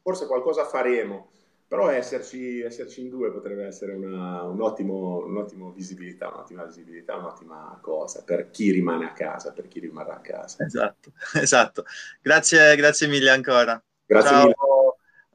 Forse 0.02 0.26
qualcosa 0.26 0.64
faremo, 0.64 1.30
però 1.66 1.90
esserci, 1.90 2.62
esserci 2.62 3.02
in 3.02 3.10
due 3.10 3.30
potrebbe 3.30 3.66
essere 3.66 3.92
una, 3.92 4.42
un 4.42 4.62
ottimo, 4.62 5.18
un'ottima 5.26 5.70
visibilità, 5.74 6.28
un'ottima 6.28 6.64
visibilità, 6.64 7.16
un'ottima 7.16 7.78
cosa 7.82 8.22
per 8.22 8.50
chi 8.50 8.70
rimane 8.70 9.04
a 9.04 9.12
casa, 9.12 9.52
per 9.52 9.68
chi 9.68 9.80
rimarrà 9.80 10.16
a 10.16 10.20
casa. 10.20 10.64
Esatto, 10.64 11.12
esatto. 11.34 11.84
Grazie, 12.22 12.74
grazie 12.76 13.06
mille 13.06 13.30
ancora. 13.30 13.82
Grazie 14.06 14.30
Ciao. 14.30 14.42
mille. 14.42 14.56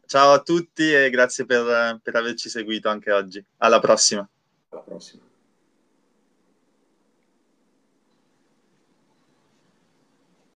Ciao 0.05 0.33
a 0.33 0.41
tutti 0.41 0.93
e 0.93 1.09
grazie 1.09 1.45
per, 1.45 1.99
per 2.01 2.15
averci 2.15 2.49
seguito 2.49 2.89
anche 2.89 3.11
oggi. 3.11 3.43
Alla 3.57 3.79
prossima. 3.79 4.27
Alla 4.73 4.81
prossima. 4.81 5.32